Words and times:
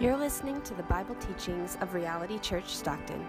You're 0.00 0.16
listening 0.16 0.62
to 0.62 0.72
the 0.72 0.82
Bible 0.84 1.14
teachings 1.16 1.76
of 1.82 1.92
Reality 1.92 2.38
Church 2.38 2.74
Stockton. 2.74 3.22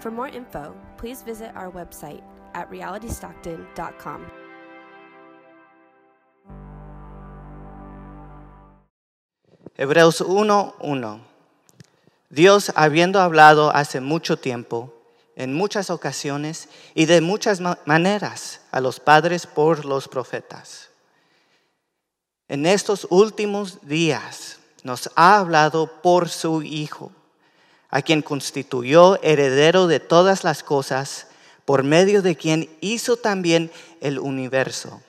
For 0.00 0.10
more 0.10 0.28
info, 0.28 0.74
please 0.96 1.20
visit 1.20 1.54
our 1.54 1.70
website 1.70 2.22
at 2.54 2.70
realitystockton.com. 2.70 4.24
Hebreos 9.76 10.22
1:1 10.22 11.20
Dios, 12.30 12.72
habiendo 12.74 13.20
hablado 13.20 13.70
hace 13.74 14.00
mucho 14.00 14.38
tiempo, 14.38 14.90
en 15.36 15.52
muchas 15.52 15.90
ocasiones 15.90 16.70
y 16.94 17.04
de 17.04 17.20
muchas 17.20 17.60
ma- 17.60 17.78
maneras 17.84 18.60
a 18.72 18.80
los 18.80 18.98
padres 18.98 19.46
por 19.46 19.84
los 19.84 20.08
profetas, 20.08 20.88
en 22.48 22.64
estos 22.64 23.06
últimos 23.10 23.86
días 23.86 24.57
nos 24.82 25.10
ha 25.16 25.38
hablado 25.38 26.00
por 26.02 26.28
su 26.28 26.62
Hijo, 26.62 27.12
a 27.90 28.02
quien 28.02 28.22
constituyó 28.22 29.20
heredero 29.22 29.86
de 29.86 30.00
todas 30.00 30.44
las 30.44 30.62
cosas, 30.62 31.26
por 31.64 31.82
medio 31.82 32.22
de 32.22 32.36
quien 32.36 32.70
hizo 32.80 33.16
también 33.16 33.70
el 34.00 34.18
universo. 34.18 35.02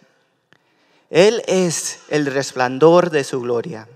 Él 1.09 1.41
es 1.47 1.99
el 2.09 2.25
resplandor 2.25 3.09
de 3.09 3.23
su 3.23 3.41
gloria 3.41 3.87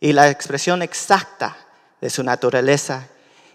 y 0.00 0.12
la 0.12 0.28
expresión 0.28 0.82
exacta 0.82 1.56
de 2.00 2.10
su 2.10 2.22
naturaleza 2.22 3.08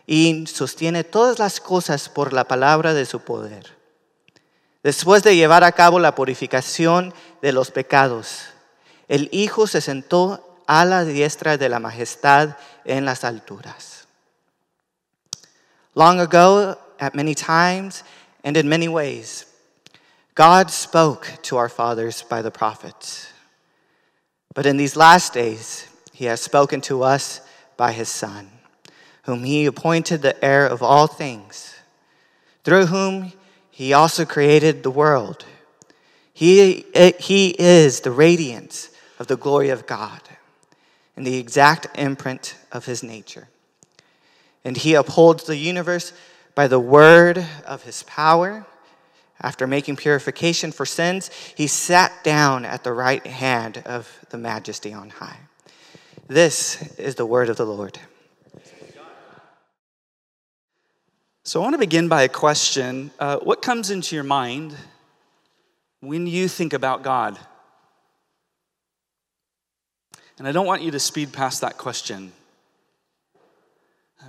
y 0.08 0.48
sostiene 0.48 1.04
todas 1.04 1.38
las 1.38 1.60
cosas 1.60 2.10
por 2.10 2.34
la 2.34 2.46
palabra 2.46 2.94
de 2.94 3.06
su 3.06 3.20
poder. 3.20 3.78
Después 4.82 5.22
de 5.22 5.36
llevar 5.36 5.64
a 5.64 5.74
cabo 5.74 6.00
la 6.00 6.16
purificación 6.16 7.14
de 7.42 7.52
los 7.52 7.70
pecados, 7.70 8.46
el 9.08 9.30
Hijo 9.32 9.68
se 9.68 9.82
sentó 9.82 10.49
a 10.70 10.86
la 10.86 11.04
diestra 11.04 11.58
de 11.58 11.68
la 11.68 11.80
majestad 11.80 12.56
en 12.86 13.04
las 13.04 13.24
alturas. 13.24 14.06
Long 15.96 16.20
ago, 16.20 16.78
at 17.00 17.16
many 17.16 17.34
times 17.34 18.04
and 18.44 18.56
in 18.56 18.70
many 18.70 18.88
ways, 18.88 19.48
God 20.36 20.70
spoke 20.70 21.34
to 21.44 21.58
our 21.58 21.70
fathers 21.70 22.22
by 22.22 22.44
the 22.44 22.52
prophets. 22.52 23.34
But 24.54 24.68
in 24.68 24.78
these 24.78 24.96
last 24.96 25.34
days, 25.34 25.88
he 26.14 26.26
has 26.26 26.40
spoken 26.40 26.82
to 26.82 27.02
us 27.02 27.42
by 27.76 27.92
his 27.92 28.08
Son, 28.08 28.48
whom 29.24 29.44
he 29.44 29.66
appointed 29.66 30.22
the 30.22 30.44
heir 30.46 30.68
of 30.68 30.84
all 30.84 31.08
things, 31.08 31.76
through 32.64 32.86
whom 32.86 33.34
he 33.72 33.92
also 33.92 34.24
created 34.24 34.84
the 34.84 34.92
world. 34.92 35.46
He, 36.32 36.86
he 37.20 37.56
is 37.58 38.02
the 38.02 38.12
radiance 38.12 38.92
of 39.18 39.26
the 39.28 39.36
glory 39.36 39.70
of 39.70 39.88
God 39.88 40.22
and 41.20 41.28
the 41.28 41.36
exact 41.36 41.86
imprint 42.00 42.56
of 42.72 42.86
his 42.86 43.04
nature. 43.04 43.50
And 44.64 44.78
he 44.78 44.94
upholds 44.94 45.44
the 45.44 45.58
universe 45.58 46.14
by 46.56 46.70
the 46.70 46.80
word 46.80 47.46
of 47.68 47.84
his 47.84 48.04
power. 48.04 48.66
After 49.42 49.68
making 49.68 49.98
purification 49.98 50.72
for 50.72 50.86
sins, 50.86 51.30
he 51.58 51.68
sat 51.68 52.24
down 52.24 52.64
at 52.64 52.86
the 52.86 52.94
right 52.94 53.28
hand 53.28 53.84
of 53.86 54.26
the 54.30 54.38
majesty 54.38 54.94
on 54.94 55.10
high. 55.10 55.40
This 56.28 56.98
is 56.98 57.16
the 57.16 57.26
word 57.26 57.50
of 57.50 57.58
the 57.58 57.66
Lord. 57.66 58.00
So 61.44 61.60
I 61.60 61.64
want 61.64 61.74
to 61.74 61.80
begin 61.80 62.08
by 62.08 62.22
a 62.22 62.30
question. 62.30 63.12
Uh, 63.20 63.40
what 63.40 63.62
comes 63.62 63.92
into 63.92 64.16
your 64.16 64.24
mind 64.24 64.74
when 66.00 66.28
you 66.28 66.48
think 66.48 66.72
about 66.72 67.04
God? 67.04 67.38
And 70.40 70.48
I 70.48 70.52
don't 70.54 70.66
want 70.66 70.82
you 70.82 70.92
to 70.92 71.00
speed 71.00 71.34
past 71.34 71.62
that 71.62 71.78
question. 71.78 72.32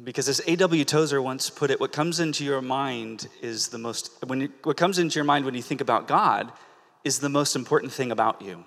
Because 0.02 0.28
as 0.28 0.40
A.W. 0.46 0.84
Tozer 0.84 1.22
once 1.22 1.50
put 1.50 1.70
it, 1.70 1.80
what 1.80 1.92
comes 1.92 2.20
into 2.20 2.44
your 2.44 2.60
mind 2.60 3.28
is 3.40 3.68
the 3.68 3.78
most, 3.78 4.12
when 4.26 4.42
you, 4.42 4.52
what 4.64 4.76
comes 4.76 4.98
into 4.98 5.16
your 5.16 5.24
mind 5.24 5.44
when 5.44 5.54
you 5.54 5.62
think 5.62 5.80
about 5.80 6.08
God 6.08 6.52
is 7.04 7.20
the 7.20 7.28
most 7.28 7.56
important 7.56 7.92
thing 7.92 8.10
about 8.10 8.42
you. 8.42 8.64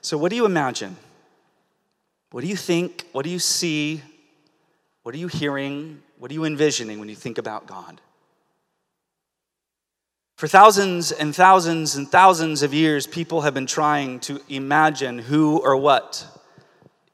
So, 0.00 0.16
what 0.16 0.30
do 0.30 0.36
you 0.36 0.46
imagine? 0.46 0.96
What 2.30 2.42
do 2.42 2.46
you 2.46 2.56
think? 2.56 3.06
What 3.12 3.24
do 3.24 3.30
you 3.30 3.38
see? 3.38 4.02
What 5.02 5.14
are 5.14 5.18
you 5.18 5.28
hearing? 5.28 6.02
What 6.18 6.30
are 6.30 6.34
you 6.34 6.44
envisioning 6.44 6.98
when 6.98 7.08
you 7.08 7.16
think 7.16 7.38
about 7.38 7.66
God? 7.66 8.00
For 10.36 10.48
thousands 10.48 11.12
and 11.12 11.34
thousands 11.34 11.94
and 11.94 12.10
thousands 12.10 12.62
of 12.62 12.74
years, 12.74 13.06
people 13.06 13.42
have 13.42 13.54
been 13.54 13.66
trying 13.66 14.18
to 14.20 14.40
imagine 14.48 15.18
who 15.18 15.58
or 15.58 15.76
what 15.76 16.26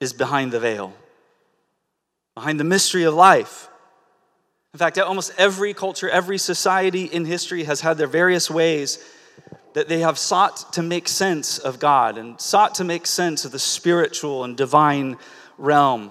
is 0.00 0.14
behind 0.14 0.52
the 0.52 0.60
veil, 0.60 0.94
behind 2.34 2.58
the 2.58 2.64
mystery 2.64 3.04
of 3.04 3.12
life. 3.12 3.68
In 4.72 4.78
fact, 4.78 4.98
almost 4.98 5.32
every 5.36 5.74
culture, 5.74 6.08
every 6.08 6.38
society 6.38 7.04
in 7.04 7.26
history 7.26 7.64
has 7.64 7.82
had 7.82 7.98
their 7.98 8.06
various 8.06 8.50
ways 8.50 9.04
that 9.74 9.88
they 9.88 10.00
have 10.00 10.18
sought 10.18 10.72
to 10.72 10.82
make 10.82 11.06
sense 11.06 11.58
of 11.58 11.78
God 11.78 12.16
and 12.16 12.40
sought 12.40 12.76
to 12.76 12.84
make 12.84 13.06
sense 13.06 13.44
of 13.44 13.52
the 13.52 13.58
spiritual 13.58 14.44
and 14.44 14.56
divine 14.56 15.18
realm. 15.58 16.10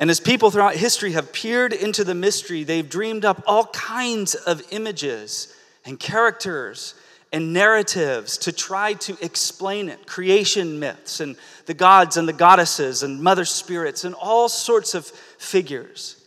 And 0.00 0.08
as 0.10 0.18
people 0.18 0.50
throughout 0.50 0.74
history 0.76 1.12
have 1.12 1.30
peered 1.30 1.74
into 1.74 2.04
the 2.04 2.14
mystery, 2.14 2.64
they've 2.64 2.88
dreamed 2.88 3.26
up 3.26 3.42
all 3.46 3.66
kinds 3.66 4.34
of 4.34 4.62
images 4.70 5.54
and 5.84 6.00
characters 6.00 6.94
and 7.32 7.52
narratives 7.52 8.38
to 8.38 8.50
try 8.50 8.94
to 8.94 9.16
explain 9.20 9.90
it 9.90 10.06
creation 10.06 10.80
myths 10.80 11.20
and 11.20 11.36
the 11.66 11.74
gods 11.74 12.16
and 12.16 12.26
the 12.26 12.32
goddesses 12.32 13.02
and 13.02 13.22
mother 13.22 13.44
spirits 13.44 14.04
and 14.04 14.14
all 14.14 14.48
sorts 14.48 14.94
of 14.94 15.04
figures. 15.06 16.19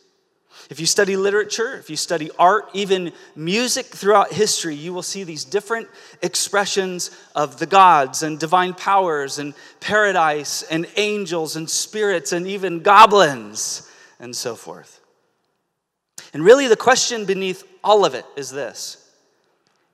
If 0.73 0.79
you 0.79 0.87
study 0.87 1.15
literature, 1.15 1.75
if 1.75 1.91
you 1.91 1.95
study 1.95 2.31
art, 2.39 2.67
even 2.73 3.13
music 3.35 3.85
throughout 3.85 4.33
history, 4.33 4.73
you 4.73 4.91
will 4.91 5.03
see 5.03 5.23
these 5.23 5.45
different 5.45 5.87
expressions 6.23 7.11
of 7.35 7.59
the 7.59 7.67
gods 7.67 8.23
and 8.23 8.39
divine 8.39 8.73
powers 8.73 9.37
and 9.37 9.53
paradise 9.81 10.63
and 10.63 10.87
angels 10.97 11.57
and 11.57 11.69
spirits 11.69 12.31
and 12.31 12.47
even 12.47 12.79
goblins 12.79 13.87
and 14.19 14.35
so 14.35 14.55
forth. 14.55 14.99
And 16.33 16.43
really, 16.43 16.67
the 16.67 16.75
question 16.75 17.25
beneath 17.25 17.63
all 17.83 18.03
of 18.03 18.15
it 18.15 18.25
is 18.35 18.49
this 18.49 19.11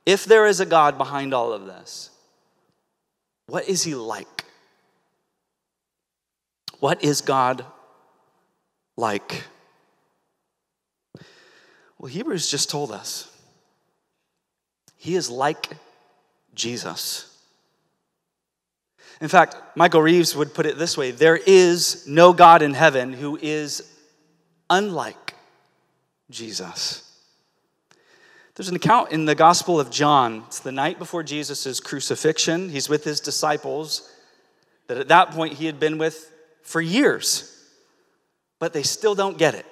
if 0.06 0.24
there 0.24 0.48
is 0.48 0.62
a 0.62 0.66
God 0.66 0.98
behind 0.98 1.34
all 1.34 1.52
of 1.52 1.66
this, 1.66 2.10
what 3.48 3.68
is 3.68 3.84
he 3.84 3.96
like? 3.96 4.46
What 6.80 7.04
is 7.04 7.20
God 7.20 7.66
like? 8.96 9.44
Well, 12.00 12.10
Hebrews 12.10 12.50
just 12.50 12.70
told 12.70 12.92
us 12.92 13.30
he 14.96 15.16
is 15.16 15.30
like 15.30 15.70
Jesus. 16.56 17.26
In 19.22 19.28
fact, 19.28 19.56
Michael 19.76 20.02
Reeves 20.02 20.36
would 20.36 20.54
put 20.54 20.66
it 20.66 20.78
this 20.78 20.98
way 20.98 21.12
there 21.12 21.36
is 21.38 22.08
no 22.08 22.32
God 22.34 22.62
in 22.62 22.74
heaven 22.74 23.14
who 23.14 23.38
is 23.42 23.84
unlike 24.70 25.36
Jesus. 26.30 27.06
There's 28.56 28.70
an 28.70 28.76
account 28.76 29.12
in 29.12 29.26
the 29.26 29.36
Gospel 29.36 29.80
of 29.80 29.90
John. 29.90 30.44
It's 30.48 30.60
the 30.60 30.72
night 30.72 31.00
before 31.00 31.24
Jesus' 31.24 31.80
crucifixion. 31.80 32.70
He's 32.70 32.90
with 32.90 33.06
his 33.06 33.22
disciples 33.22 34.10
that 34.88 34.98
at 34.98 35.08
that 35.10 35.31
point 35.31 35.54
he 35.54 35.66
had 35.66 35.80
been 35.80 35.98
with 35.98 36.30
for 36.62 36.81
years, 36.81 37.58
but 38.58 38.74
they 38.74 38.84
still 38.84 39.16
don't 39.16 39.38
get 39.38 39.56
it. 39.56 39.66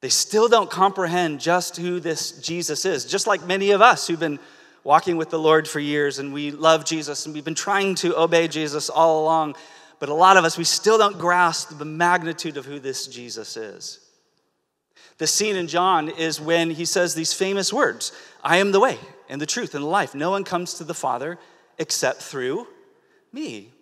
They 0.00 0.08
still 0.08 0.48
don't 0.48 0.70
comprehend 0.70 1.40
just 1.40 1.76
who 1.76 1.98
this 1.98 2.32
Jesus 2.40 2.84
is, 2.84 3.04
just 3.04 3.26
like 3.26 3.44
many 3.44 3.72
of 3.72 3.82
us 3.82 4.06
who've 4.06 4.20
been 4.20 4.38
walking 4.84 5.16
with 5.16 5.30
the 5.30 5.38
Lord 5.38 5.66
for 5.66 5.80
years 5.80 6.18
and 6.18 6.32
we 6.32 6.50
love 6.50 6.84
Jesus 6.84 7.26
and 7.26 7.34
we've 7.34 7.44
been 7.44 7.54
trying 7.54 7.94
to 7.96 8.16
obey 8.16 8.48
Jesus 8.48 8.88
all 8.88 9.22
along. 9.22 9.56
But 9.98 10.08
a 10.08 10.14
lot 10.14 10.36
of 10.36 10.44
us, 10.44 10.56
we 10.56 10.64
still 10.64 10.98
don't 10.98 11.18
grasp 11.18 11.76
the 11.76 11.84
magnitude 11.84 12.56
of 12.56 12.64
who 12.64 12.78
this 12.78 13.08
Jesus 13.08 13.56
is. 13.56 14.00
The 15.18 15.26
scene 15.26 15.56
in 15.56 15.66
John 15.66 16.08
is 16.08 16.40
when 16.40 16.70
he 16.70 16.84
says 16.84 17.14
these 17.14 17.32
famous 17.32 17.72
words 17.72 18.12
I 18.42 18.58
am 18.58 18.70
the 18.70 18.80
way 18.80 18.98
and 19.28 19.40
the 19.40 19.46
truth 19.46 19.74
and 19.74 19.82
the 19.82 19.88
life. 19.88 20.14
No 20.14 20.30
one 20.30 20.44
comes 20.44 20.74
to 20.74 20.84
the 20.84 20.94
Father 20.94 21.38
except 21.76 22.22
through 22.22 22.68
me. 23.32 23.72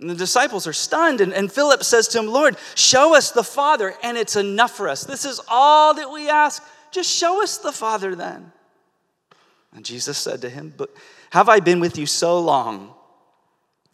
And 0.00 0.08
the 0.08 0.14
disciples 0.14 0.66
are 0.66 0.72
stunned, 0.72 1.20
and, 1.20 1.32
and 1.32 1.50
Philip 1.50 1.82
says 1.82 2.06
to 2.08 2.18
him, 2.20 2.28
Lord, 2.28 2.56
show 2.76 3.16
us 3.16 3.32
the 3.32 3.42
Father, 3.42 3.94
and 4.02 4.16
it's 4.16 4.36
enough 4.36 4.76
for 4.76 4.88
us. 4.88 5.04
This 5.04 5.24
is 5.24 5.40
all 5.48 5.94
that 5.94 6.10
we 6.10 6.28
ask. 6.28 6.62
Just 6.92 7.10
show 7.10 7.42
us 7.42 7.58
the 7.58 7.72
Father 7.72 8.14
then. 8.14 8.52
And 9.74 9.84
Jesus 9.84 10.16
said 10.16 10.40
to 10.42 10.50
him, 10.50 10.72
But 10.76 10.90
have 11.30 11.48
I 11.48 11.60
been 11.60 11.80
with 11.80 11.98
you 11.98 12.06
so 12.06 12.40
long, 12.40 12.94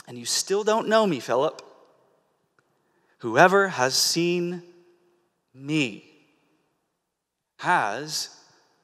and 0.07 0.19
you 0.19 0.27
still 0.27 0.63
don't 0.63 0.89
know 0.89 1.07
me, 1.07 1.21
Philip? 1.21 1.63
Whoever 3.19 3.69
has 3.69 3.95
seen 3.95 4.63
me 5.55 6.05
has 7.57 8.29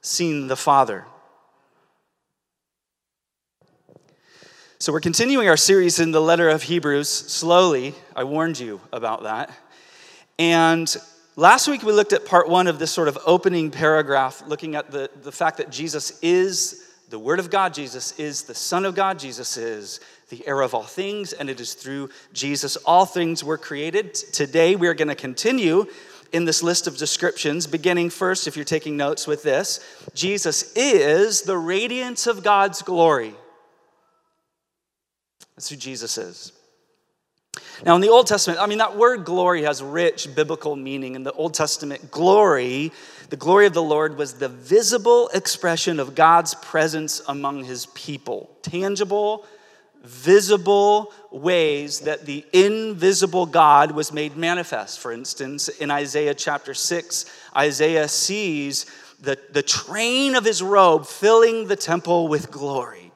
seen 0.00 0.46
the 0.46 0.56
Father. 0.56 1.04
So, 4.82 4.94
we're 4.94 5.00
continuing 5.00 5.46
our 5.46 5.58
series 5.58 6.00
in 6.00 6.10
the 6.10 6.22
letter 6.22 6.48
of 6.48 6.62
Hebrews 6.62 7.06
slowly. 7.06 7.94
I 8.16 8.24
warned 8.24 8.58
you 8.58 8.80
about 8.94 9.24
that. 9.24 9.50
And 10.38 10.96
last 11.36 11.68
week 11.68 11.82
we 11.82 11.92
looked 11.92 12.14
at 12.14 12.24
part 12.24 12.48
one 12.48 12.66
of 12.66 12.78
this 12.78 12.90
sort 12.90 13.06
of 13.06 13.18
opening 13.26 13.70
paragraph, 13.70 14.42
looking 14.46 14.76
at 14.76 14.90
the, 14.90 15.10
the 15.22 15.32
fact 15.32 15.58
that 15.58 15.68
Jesus 15.68 16.18
is 16.22 16.88
the 17.10 17.18
Word 17.18 17.40
of 17.40 17.50
God, 17.50 17.74
Jesus 17.74 18.18
is 18.18 18.44
the 18.44 18.54
Son 18.54 18.86
of 18.86 18.94
God, 18.94 19.18
Jesus 19.18 19.58
is 19.58 20.00
the 20.30 20.42
heir 20.46 20.62
of 20.62 20.72
all 20.72 20.84
things, 20.84 21.34
and 21.34 21.50
it 21.50 21.60
is 21.60 21.74
through 21.74 22.08
Jesus 22.32 22.76
all 22.76 23.04
things 23.04 23.44
were 23.44 23.58
created. 23.58 24.14
Today 24.14 24.76
we 24.76 24.88
are 24.88 24.94
going 24.94 25.08
to 25.08 25.14
continue 25.14 25.84
in 26.32 26.46
this 26.46 26.62
list 26.62 26.86
of 26.86 26.96
descriptions, 26.96 27.66
beginning 27.66 28.08
first, 28.08 28.46
if 28.46 28.56
you're 28.56 28.64
taking 28.64 28.96
notes 28.96 29.26
with 29.26 29.42
this 29.42 29.80
Jesus 30.14 30.74
is 30.74 31.42
the 31.42 31.58
radiance 31.58 32.26
of 32.26 32.42
God's 32.42 32.80
glory. 32.80 33.34
That's 35.60 35.68
who 35.68 35.76
Jesus 35.76 36.16
is. 36.16 36.52
Now, 37.84 37.94
in 37.94 38.00
the 38.00 38.08
Old 38.08 38.26
Testament, 38.26 38.60
I 38.60 38.66
mean, 38.66 38.78
that 38.78 38.96
word 38.96 39.26
glory 39.26 39.64
has 39.64 39.82
rich 39.82 40.34
biblical 40.34 40.74
meaning. 40.74 41.16
In 41.16 41.22
the 41.22 41.34
Old 41.34 41.52
Testament, 41.52 42.10
glory, 42.10 42.92
the 43.28 43.36
glory 43.36 43.66
of 43.66 43.74
the 43.74 43.82
Lord 43.82 44.16
was 44.16 44.32
the 44.32 44.48
visible 44.48 45.28
expression 45.34 46.00
of 46.00 46.14
God's 46.14 46.54
presence 46.54 47.20
among 47.28 47.64
his 47.64 47.84
people. 47.88 48.56
Tangible, 48.62 49.44
visible 50.02 51.12
ways 51.30 52.00
that 52.00 52.24
the 52.24 52.42
invisible 52.54 53.44
God 53.44 53.90
was 53.90 54.14
made 54.14 54.38
manifest. 54.38 54.98
For 54.98 55.12
instance, 55.12 55.68
in 55.68 55.90
Isaiah 55.90 56.32
chapter 56.32 56.72
6, 56.72 57.26
Isaiah 57.54 58.08
sees 58.08 58.86
the, 59.20 59.38
the 59.52 59.62
train 59.62 60.36
of 60.36 60.46
his 60.46 60.62
robe 60.62 61.04
filling 61.04 61.66
the 61.66 61.76
temple 61.76 62.28
with 62.28 62.50
glory. 62.50 63.09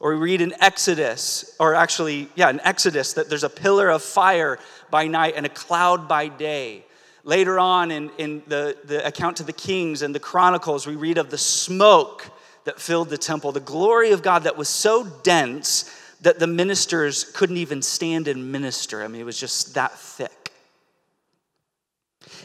Or 0.00 0.14
we 0.14 0.20
read 0.20 0.40
in 0.40 0.52
Exodus, 0.60 1.54
or 1.60 1.74
actually, 1.74 2.28
yeah, 2.34 2.50
in 2.50 2.60
Exodus, 2.60 3.12
that 3.14 3.28
there's 3.28 3.44
a 3.44 3.48
pillar 3.48 3.88
of 3.88 4.02
fire 4.02 4.58
by 4.90 5.06
night 5.06 5.34
and 5.36 5.46
a 5.46 5.48
cloud 5.48 6.08
by 6.08 6.28
day. 6.28 6.84
Later 7.22 7.58
on 7.58 7.90
in, 7.90 8.10
in 8.18 8.42
the, 8.46 8.76
the 8.84 9.06
account 9.06 9.38
to 9.38 9.44
the 9.44 9.52
Kings 9.52 10.02
and 10.02 10.14
the 10.14 10.20
Chronicles, 10.20 10.86
we 10.86 10.96
read 10.96 11.16
of 11.16 11.30
the 11.30 11.38
smoke 11.38 12.30
that 12.64 12.80
filled 12.80 13.08
the 13.08 13.18
temple, 13.18 13.52
the 13.52 13.60
glory 13.60 14.10
of 14.10 14.22
God 14.22 14.44
that 14.44 14.56
was 14.56 14.68
so 14.68 15.04
dense 15.22 15.90
that 16.20 16.38
the 16.38 16.46
ministers 16.46 17.24
couldn't 17.24 17.58
even 17.58 17.82
stand 17.82 18.28
and 18.28 18.50
minister. 18.50 19.02
I 19.02 19.08
mean, 19.08 19.20
it 19.20 19.24
was 19.24 19.38
just 19.38 19.74
that 19.74 19.98
thick. 19.98 20.52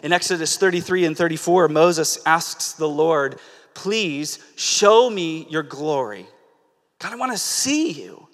In 0.04 0.13
Exodus 0.13 0.57
33 0.57 1.06
and 1.06 1.18
34, 1.18 1.68
Moses 1.69 2.19
asks 2.25 2.74
the 2.74 2.88
Lord, 2.88 3.40
Please 3.74 4.40
show 4.56 5.10
me 5.10 5.48
your 5.50 5.63
glory. 5.63 6.28
God, 7.00 7.13
I 7.13 7.16
want 7.16 7.31
to 7.31 7.38
see 7.38 7.92
you. 7.92 8.28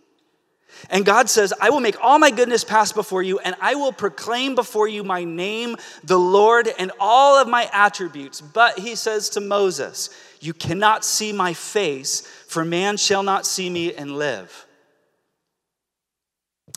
And 0.90 1.06
God 1.06 1.30
says, 1.30 1.54
I 1.60 1.70
will 1.70 1.80
make 1.80 2.02
all 2.04 2.20
my 2.20 2.32
goodness 2.32 2.64
pass 2.64 2.92
before 2.92 3.24
you, 3.24 3.40
and 3.40 3.56
I 3.62 3.76
will 3.76 3.94
proclaim 3.94 4.56
before 4.56 4.88
you 4.88 5.04
my 5.04 5.24
name, 5.24 5.78
the 6.04 6.20
Lord, 6.20 6.70
and 6.78 6.92
all 7.00 7.38
of 7.42 7.48
my 7.48 7.70
attributes. 7.72 8.42
But 8.42 8.78
he 8.80 8.96
says 8.96 9.30
to 9.30 9.42
Moses, 9.42 10.10
You 10.42 10.54
cannot 10.54 11.06
see 11.06 11.32
my 11.32 11.54
face, 11.54 12.22
for 12.22 12.66
man 12.66 12.98
shall 12.98 13.24
not 13.24 13.46
see 13.46 13.70
me 13.70 13.94
and 13.94 14.18
live. 14.18 14.65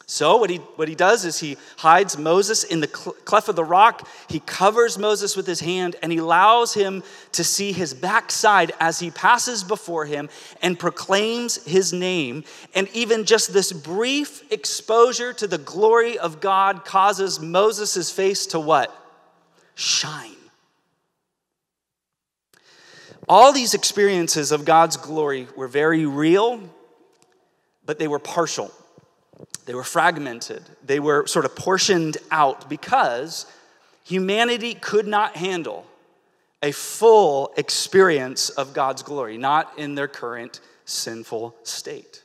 So, 0.07 0.39
what 0.39 0.49
he, 0.49 0.57
what 0.57 0.89
he 0.89 0.95
does 0.95 1.27
is 1.27 1.39
he 1.39 1.59
hides 1.77 2.17
Moses 2.17 2.65
in 2.65 2.81
the 2.81 2.87
cleft 2.87 3.49
of 3.49 3.57
the 3.57 3.65
rock. 3.65 4.09
He 4.29 4.41
covers 4.41 4.97
Moses 4.97 5.37
with 5.37 5.47
his 5.47 5.61
hand 5.61 5.97
and 6.03 6.11
he 6.11 6.19
allows 6.19 6.73
him 6.73 7.03
to 7.33 7.45
see 7.45 7.73
his 7.73 7.93
backside 7.93 8.73
as 8.81 8.99
he 9.01 9.11
passes 9.11 9.63
before 9.63 10.07
him 10.07 10.31
and 10.63 10.79
proclaims 10.79 11.63
his 11.67 11.93
name. 11.93 12.45
And 12.75 12.89
even 12.95 13.27
just 13.27 13.53
this 13.53 13.71
brief 13.71 14.51
exposure 14.51 15.35
to 15.35 15.47
the 15.47 15.59
glory 15.59 16.19
of 16.19 16.41
God 16.41 16.87
causes 16.87 17.39
Moses' 17.39 18.11
face 18.11 18.47
to 18.47 18.61
what? 18.61 18.95
Shine. 19.75 20.37
All 23.29 23.53
these 23.53 23.75
experiences 23.75 24.53
of 24.53 24.65
God's 24.65 24.97
glory 24.97 25.49
were 25.55 25.69
very 25.69 26.07
real, 26.07 26.63
but 27.85 27.99
they 27.99 28.09
were 28.09 28.19
partial. 28.19 28.73
They 29.69 29.75
were 29.75 29.85
fragmented, 29.85 30.63
they 30.83 30.99
were 30.99 31.27
sort 31.27 31.45
of 31.45 31.55
portioned 31.55 32.17
out 32.31 32.71
because 32.71 33.45
humanity 34.03 34.73
could 34.73 35.07
not 35.07 35.37
handle 35.37 35.85
a 36.63 36.73
full 36.73 37.53
experience 37.59 38.49
of 38.49 38.73
God's 38.73 39.03
glory, 39.03 39.37
not 39.37 39.79
in 39.79 39.95
their 39.95 40.09
current 40.09 40.61
sinful 40.87 41.55
state. 41.65 42.23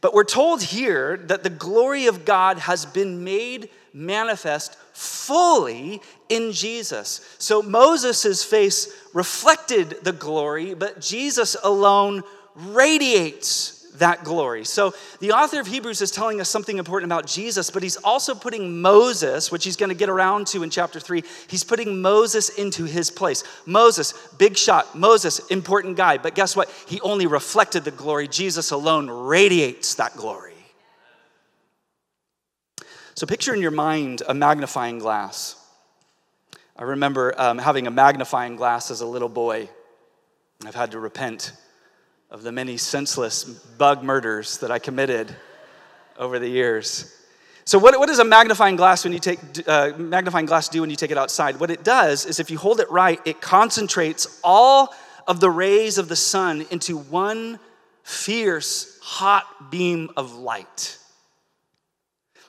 But 0.00 0.14
we're 0.14 0.22
told 0.22 0.62
here 0.62 1.16
that 1.16 1.42
the 1.42 1.50
glory 1.50 2.06
of 2.06 2.24
God 2.24 2.58
has 2.58 2.86
been 2.86 3.24
made 3.24 3.68
manifest 3.92 4.76
fully 4.92 6.00
in 6.28 6.52
Jesus. 6.52 7.34
So 7.38 7.62
Moses' 7.62 8.44
face 8.44 8.94
reflected 9.12 10.04
the 10.04 10.12
glory, 10.12 10.74
but 10.74 11.00
Jesus 11.00 11.56
alone 11.64 12.22
radiates 12.54 13.81
that 13.98 14.24
glory. 14.24 14.64
So 14.64 14.94
the 15.20 15.32
author 15.32 15.60
of 15.60 15.66
Hebrews 15.66 16.00
is 16.00 16.10
telling 16.10 16.40
us 16.40 16.48
something 16.48 16.78
important 16.78 17.10
about 17.10 17.26
Jesus, 17.26 17.70
but 17.70 17.82
he's 17.82 17.96
also 17.96 18.34
putting 18.34 18.80
Moses, 18.80 19.50
which 19.50 19.64
he's 19.64 19.76
going 19.76 19.90
to 19.90 19.94
get 19.94 20.08
around 20.08 20.46
to 20.48 20.62
in 20.62 20.70
chapter 20.70 20.98
3, 20.98 21.22
he's 21.48 21.64
putting 21.64 22.00
Moses 22.00 22.48
into 22.48 22.84
his 22.84 23.10
place. 23.10 23.44
Moses, 23.66 24.12
big 24.38 24.56
shot. 24.56 24.96
Moses, 24.96 25.38
important 25.48 25.96
guy. 25.96 26.18
But 26.18 26.34
guess 26.34 26.56
what? 26.56 26.70
He 26.88 27.00
only 27.00 27.26
reflected 27.26 27.84
the 27.84 27.90
glory. 27.90 28.28
Jesus 28.28 28.70
alone 28.70 29.08
radiates 29.08 29.94
that 29.96 30.16
glory. 30.16 30.52
So 33.14 33.26
picture 33.26 33.54
in 33.54 33.60
your 33.60 33.70
mind 33.70 34.22
a 34.26 34.34
magnifying 34.34 34.98
glass. 34.98 35.56
I 36.76 36.84
remember 36.84 37.34
um, 37.38 37.58
having 37.58 37.86
a 37.86 37.90
magnifying 37.90 38.56
glass 38.56 38.90
as 38.90 39.02
a 39.02 39.06
little 39.06 39.28
boy. 39.28 39.68
I've 40.64 40.74
had 40.74 40.92
to 40.92 40.98
repent 40.98 41.52
of 42.32 42.42
the 42.42 42.50
many 42.50 42.78
senseless 42.78 43.44
bug 43.44 44.02
murders 44.02 44.56
that 44.58 44.70
I 44.70 44.78
committed 44.78 45.36
over 46.18 46.38
the 46.38 46.48
years. 46.48 47.14
So, 47.64 47.78
what, 47.78 47.96
what 47.98 48.08
does 48.08 48.18
a 48.18 48.24
magnifying 48.24 48.74
glass 48.74 49.04
when 49.04 49.12
you 49.12 49.18
take 49.18 49.38
uh, 49.68 49.92
magnifying 49.98 50.46
glass 50.46 50.68
do 50.68 50.80
when 50.80 50.88
you 50.88 50.96
take 50.96 51.10
it 51.10 51.18
outside? 51.18 51.60
What 51.60 51.70
it 51.70 51.84
does 51.84 52.24
is, 52.24 52.40
if 52.40 52.50
you 52.50 52.56
hold 52.56 52.80
it 52.80 52.90
right, 52.90 53.20
it 53.26 53.42
concentrates 53.42 54.40
all 54.42 54.92
of 55.28 55.40
the 55.40 55.50
rays 55.50 55.98
of 55.98 56.08
the 56.08 56.16
sun 56.16 56.66
into 56.70 56.96
one 56.96 57.60
fierce, 58.02 58.98
hot 59.02 59.70
beam 59.70 60.10
of 60.16 60.34
light. 60.34 60.98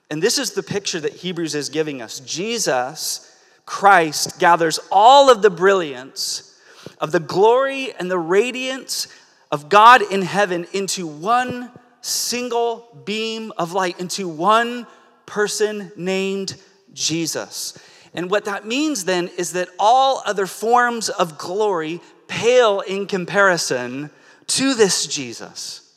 And 0.10 0.24
this 0.24 0.38
is 0.40 0.54
the 0.54 0.64
picture 0.64 1.02
that 1.02 1.12
Hebrews 1.12 1.56
is 1.56 1.68
giving 1.68 2.02
us. 2.02 2.22
Jesus, 2.22 3.38
Christ, 3.66 4.40
gathers 4.40 4.80
all 4.92 5.30
of 5.30 5.42
the 5.42 5.50
brilliance 5.50 6.58
of 7.00 7.12
the 7.12 7.20
glory 7.20 7.94
and 7.94 8.10
the 8.10 8.18
radiance 8.18 9.08
of 9.54 9.70
God 9.70 10.02
in 10.12 10.24
heaven 10.24 10.66
into 10.74 11.06
one 11.06 11.72
single 12.02 12.88
beam 13.06 13.54
of 13.56 13.72
light, 13.72 14.00
into 14.00 14.28
one 14.28 14.88
person 15.28 15.92
named 15.96 16.56
Jesus. 16.92 17.78
And 18.16 18.32
what 18.32 18.46
that 18.46 18.66
means 18.66 19.06
then 19.06 19.30
is 19.38 19.54
that 19.54 19.70
all 19.78 20.24
other 20.26 20.48
forms 20.48 21.10
of 21.10 21.38
glory 21.38 22.02
pale 22.28 22.80
in 22.80 23.06
comparison 23.06 24.10
to 24.48 24.74
this 24.74 25.06
Jesus. 25.06 25.94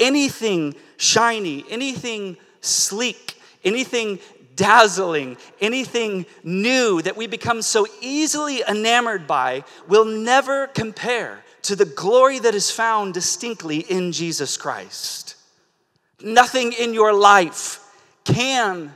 Anything 0.00 0.74
shiny, 0.96 1.64
anything 1.70 2.36
sleek, 2.62 3.40
anything 3.62 4.18
dazzling, 4.56 5.36
anything 5.60 6.26
new 6.42 7.00
that 7.02 7.16
we 7.16 7.28
become 7.28 7.62
so 7.62 7.86
easily 8.00 8.64
enamored 8.68 9.28
by 9.28 9.62
will 9.86 10.04
never 10.04 10.66
compare 10.66 11.44
to 11.62 11.76
the 11.76 11.84
glory 11.84 12.38
that 12.40 12.54
is 12.54 12.70
found 12.70 13.14
distinctly 13.14 13.78
in 13.78 14.12
Jesus 14.12 14.56
Christ. 14.56 15.36
Nothing 16.20 16.72
in 16.72 16.94
your 16.94 17.12
life 17.12 17.80
can 18.24 18.92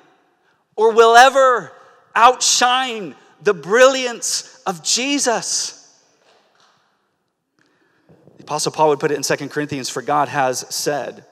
or 0.75 0.93
will 0.93 1.17
ever 1.17 1.73
outshine 2.15 3.15
the 3.43 3.55
brilliance 3.55 4.63
of 4.67 4.83
Jesus. 4.83 5.95
The 8.37 8.43
Apostle 8.45 8.73
Paul 8.73 8.91
would 8.91 9.01
put 9.01 9.11
it 9.11 9.17
in 9.17 9.23
2 9.23 9.49
Corinthians 9.49 9.89
For 9.89 10.03
God 10.03 10.29
has 10.29 10.61
said, 10.75 11.25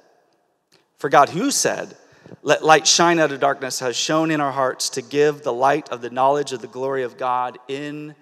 for 0.98 1.08
God 1.08 1.28
who 1.28 1.50
said, 1.50 1.96
Let 2.42 2.64
light 2.64 2.86
shine 2.86 3.18
out 3.18 3.32
of 3.32 3.40
darkness, 3.40 3.80
has 3.80 3.96
shown 3.96 4.30
in 4.30 4.40
our 4.40 4.52
hearts 4.52 4.90
to 4.90 5.02
give 5.02 5.42
the 5.42 5.52
light 5.52 5.88
of 5.90 6.00
the 6.00 6.10
knowledge 6.10 6.52
of 6.52 6.60
the 6.60 6.66
glory 6.66 7.02
of 7.02 7.16
God 7.16 7.58
in 7.68 8.14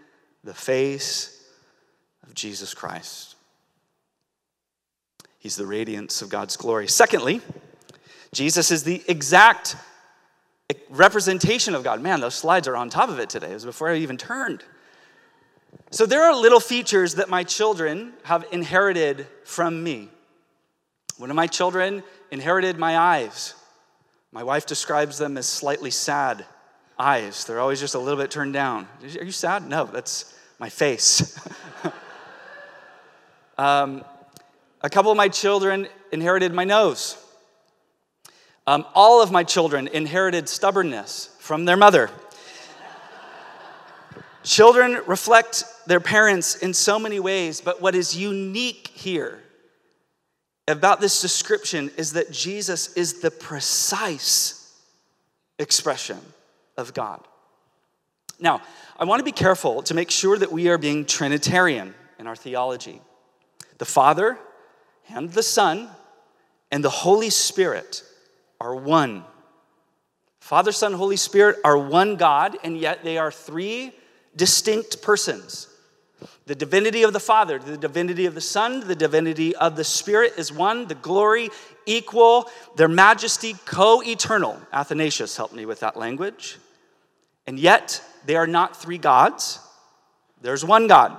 the 0.44 0.54
face 0.54 1.41
of 2.22 2.34
Jesus 2.34 2.74
Christ. 2.74 3.36
He's 5.38 5.56
the 5.56 5.66
radiance 5.66 6.22
of 6.22 6.28
God's 6.28 6.56
glory. 6.56 6.86
Secondly, 6.86 7.40
Jesus 8.32 8.70
is 8.70 8.84
the 8.84 9.02
exact 9.08 9.76
representation 10.88 11.74
of 11.74 11.82
God. 11.82 12.00
Man, 12.00 12.20
those 12.20 12.34
slides 12.34 12.68
are 12.68 12.76
on 12.76 12.90
top 12.90 13.08
of 13.08 13.18
it 13.18 13.28
today. 13.28 13.50
It 13.50 13.54
was 13.54 13.64
before 13.64 13.90
I 13.90 13.96
even 13.96 14.16
turned. 14.16 14.62
So 15.90 16.06
there 16.06 16.22
are 16.22 16.34
little 16.34 16.60
features 16.60 17.16
that 17.16 17.28
my 17.28 17.44
children 17.44 18.12
have 18.24 18.46
inherited 18.52 19.26
from 19.44 19.82
me. 19.82 20.08
One 21.18 21.30
of 21.30 21.36
my 21.36 21.46
children 21.46 22.02
inherited 22.30 22.78
my 22.78 22.96
eyes. 22.96 23.54
My 24.32 24.42
wife 24.42 24.64
describes 24.64 25.18
them 25.18 25.36
as 25.36 25.46
slightly 25.46 25.90
sad 25.90 26.46
eyes. 26.98 27.44
They're 27.44 27.60
always 27.60 27.80
just 27.80 27.94
a 27.94 27.98
little 27.98 28.18
bit 28.18 28.30
turned 28.30 28.52
down. 28.52 28.88
Are 29.02 29.24
you 29.24 29.32
sad? 29.32 29.68
No, 29.68 29.84
that's 29.84 30.34
my 30.58 30.68
face. 30.68 31.38
um, 33.58 34.04
a 34.80 34.90
couple 34.90 35.10
of 35.10 35.16
my 35.16 35.28
children 35.28 35.88
inherited 36.10 36.52
my 36.52 36.64
nose. 36.64 37.16
Um, 38.66 38.86
all 38.94 39.22
of 39.22 39.32
my 39.32 39.44
children 39.44 39.88
inherited 39.88 40.48
stubbornness 40.48 41.34
from 41.40 41.64
their 41.64 41.76
mother. 41.76 42.10
Children 44.44 45.00
reflect 45.06 45.64
their 45.86 46.00
parents 46.00 46.56
in 46.56 46.74
so 46.74 46.98
many 46.98 47.20
ways, 47.20 47.60
but 47.60 47.80
what 47.80 47.94
is 47.94 48.16
unique 48.16 48.88
here 48.88 49.40
about 50.68 51.00
this 51.00 51.20
description 51.20 51.90
is 51.96 52.12
that 52.14 52.30
Jesus 52.32 52.92
is 52.94 53.20
the 53.20 53.30
precise 53.30 54.80
expression 55.58 56.18
of 56.76 56.94
God. 56.94 57.20
Now, 58.38 58.62
I 58.98 59.04
want 59.04 59.20
to 59.20 59.24
be 59.24 59.32
careful 59.32 59.82
to 59.82 59.94
make 59.94 60.10
sure 60.10 60.36
that 60.38 60.50
we 60.50 60.68
are 60.68 60.78
being 60.78 61.04
Trinitarian 61.04 61.94
in 62.18 62.26
our 62.26 62.36
theology. 62.36 63.00
The 63.78 63.84
Father 63.84 64.38
and 65.08 65.32
the 65.32 65.42
Son 65.42 65.88
and 66.70 66.82
the 66.82 66.90
Holy 66.90 67.30
Spirit 67.30 68.02
are 68.60 68.74
one. 68.74 69.24
Father, 70.40 70.72
Son, 70.72 70.92
Holy 70.92 71.16
Spirit 71.16 71.56
are 71.64 71.78
one 71.78 72.16
God, 72.16 72.56
and 72.64 72.76
yet 72.76 73.04
they 73.04 73.18
are 73.18 73.30
three 73.30 73.92
distinct 74.34 75.02
persons. 75.02 75.68
The 76.46 76.54
divinity 76.54 77.02
of 77.02 77.12
the 77.12 77.20
Father, 77.20 77.58
the 77.58 77.76
divinity 77.76 78.26
of 78.26 78.34
the 78.34 78.40
Son, 78.40 78.86
the 78.86 78.96
divinity 78.96 79.54
of 79.54 79.76
the 79.76 79.84
Spirit 79.84 80.34
is 80.36 80.52
one, 80.52 80.86
the 80.86 80.94
glory 80.94 81.50
equal, 81.86 82.48
their 82.76 82.88
majesty 82.88 83.54
co 83.64 84.02
eternal. 84.02 84.60
Athanasius 84.72 85.36
helped 85.36 85.54
me 85.54 85.66
with 85.66 85.80
that 85.80 85.96
language. 85.96 86.58
And 87.46 87.58
yet, 87.58 88.02
they 88.24 88.36
are 88.36 88.46
not 88.46 88.76
three 88.76 88.98
gods, 88.98 89.60
there's 90.40 90.64
one 90.64 90.86
God. 90.86 91.16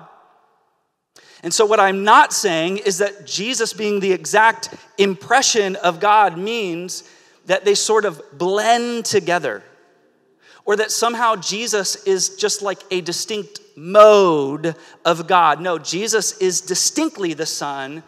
And 1.44 1.54
so, 1.54 1.66
what 1.66 1.80
I'm 1.80 2.06
not 2.06 2.32
saying 2.32 2.78
is 2.78 3.00
that 3.00 3.28
Jesus 3.28 3.74
being 3.74 4.00
the 4.00 4.14
exact 4.14 4.74
impression 4.98 5.76
of 5.76 6.00
God 6.00 6.38
means 6.38 7.04
that 7.46 7.66
they 7.66 7.76
sort 7.76 8.06
of 8.06 8.22
blend 8.32 9.04
together, 9.04 9.62
or 10.64 10.78
that 10.78 10.90
somehow 10.90 11.36
Jesus 11.36 11.98
is 12.06 12.38
just 12.38 12.62
like 12.62 12.80
a 12.90 13.02
distinct 13.02 13.60
mode 13.76 14.76
of 15.04 15.28
God. 15.28 15.60
No, 15.60 15.78
Jesus 15.78 16.38
is 16.38 16.62
distinctly 16.62 17.34
the 17.34 17.46
Son, 17.46 18.04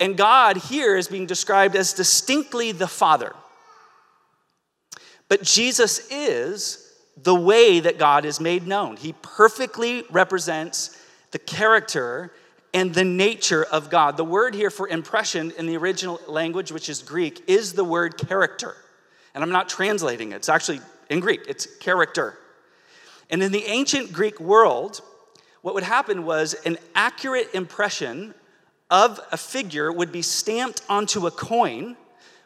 and 0.00 0.16
God 0.16 0.56
here 0.56 0.96
is 0.96 1.06
being 1.06 1.26
described 1.26 1.76
as 1.76 1.92
distinctly 1.92 2.72
the 2.72 2.88
Father. 2.88 3.32
But 5.28 5.42
Jesus 5.44 6.10
is 6.10 6.92
the 7.16 7.34
way 7.34 7.78
that 7.78 7.98
God 7.98 8.24
is 8.24 8.40
made 8.40 8.66
known. 8.66 8.96
He 8.96 9.14
perfectly 9.22 10.04
represents 10.10 10.98
the 11.30 11.38
character 11.38 12.32
and 12.74 12.94
the 12.94 13.04
nature 13.04 13.64
of 13.64 13.90
God. 13.90 14.16
The 14.16 14.24
word 14.24 14.54
here 14.54 14.70
for 14.70 14.88
impression 14.88 15.52
in 15.58 15.66
the 15.66 15.76
original 15.76 16.20
language, 16.26 16.72
which 16.72 16.88
is 16.88 17.02
Greek, 17.02 17.42
is 17.46 17.74
the 17.74 17.84
word 17.84 18.16
character. 18.16 18.74
And 19.34 19.42
I'm 19.42 19.50
not 19.50 19.68
translating 19.68 20.32
it, 20.32 20.36
it's 20.36 20.48
actually 20.48 20.80
in 21.10 21.20
Greek, 21.20 21.42
it's 21.48 21.66
character. 21.76 22.38
And 23.30 23.42
in 23.42 23.52
the 23.52 23.64
ancient 23.64 24.12
Greek 24.12 24.40
world, 24.40 25.00
what 25.62 25.74
would 25.74 25.84
happen 25.84 26.24
was 26.24 26.54
an 26.66 26.76
accurate 26.94 27.54
impression 27.54 28.34
of 28.90 29.20
a 29.30 29.36
figure 29.36 29.90
would 29.90 30.12
be 30.12 30.22
stamped 30.22 30.82
onto 30.88 31.26
a 31.26 31.30
coin, 31.30 31.96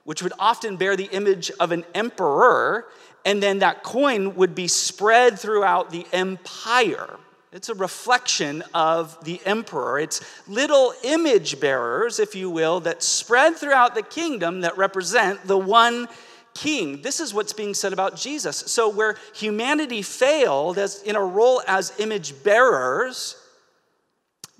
which 0.04 0.22
would 0.22 0.32
often 0.38 0.76
bear 0.76 0.96
the 0.96 1.08
image 1.12 1.50
of 1.58 1.72
an 1.72 1.84
emperor, 1.94 2.86
and 3.24 3.42
then 3.42 3.58
that 3.58 3.82
coin 3.82 4.36
would 4.36 4.54
be 4.54 4.68
spread 4.68 5.38
throughout 5.38 5.90
the 5.90 6.06
empire. 6.12 7.18
It's 7.56 7.70
a 7.70 7.74
reflection 7.74 8.62
of 8.74 9.16
the 9.24 9.40
emperor. 9.46 9.98
It's 9.98 10.20
little 10.46 10.92
image 11.02 11.58
bearers, 11.58 12.20
if 12.20 12.34
you 12.34 12.50
will, 12.50 12.80
that 12.80 13.02
spread 13.02 13.56
throughout 13.56 13.94
the 13.94 14.02
kingdom 14.02 14.60
that 14.60 14.76
represent 14.76 15.42
the 15.46 15.56
one 15.56 16.06
king. 16.52 17.00
This 17.00 17.18
is 17.18 17.32
what's 17.32 17.54
being 17.54 17.72
said 17.72 17.94
about 17.94 18.14
Jesus. 18.14 18.58
So, 18.58 18.90
where 18.90 19.16
humanity 19.34 20.02
failed 20.02 20.76
as 20.76 21.02
in 21.04 21.16
a 21.16 21.24
role 21.24 21.62
as 21.66 21.98
image 21.98 22.44
bearers, 22.44 23.36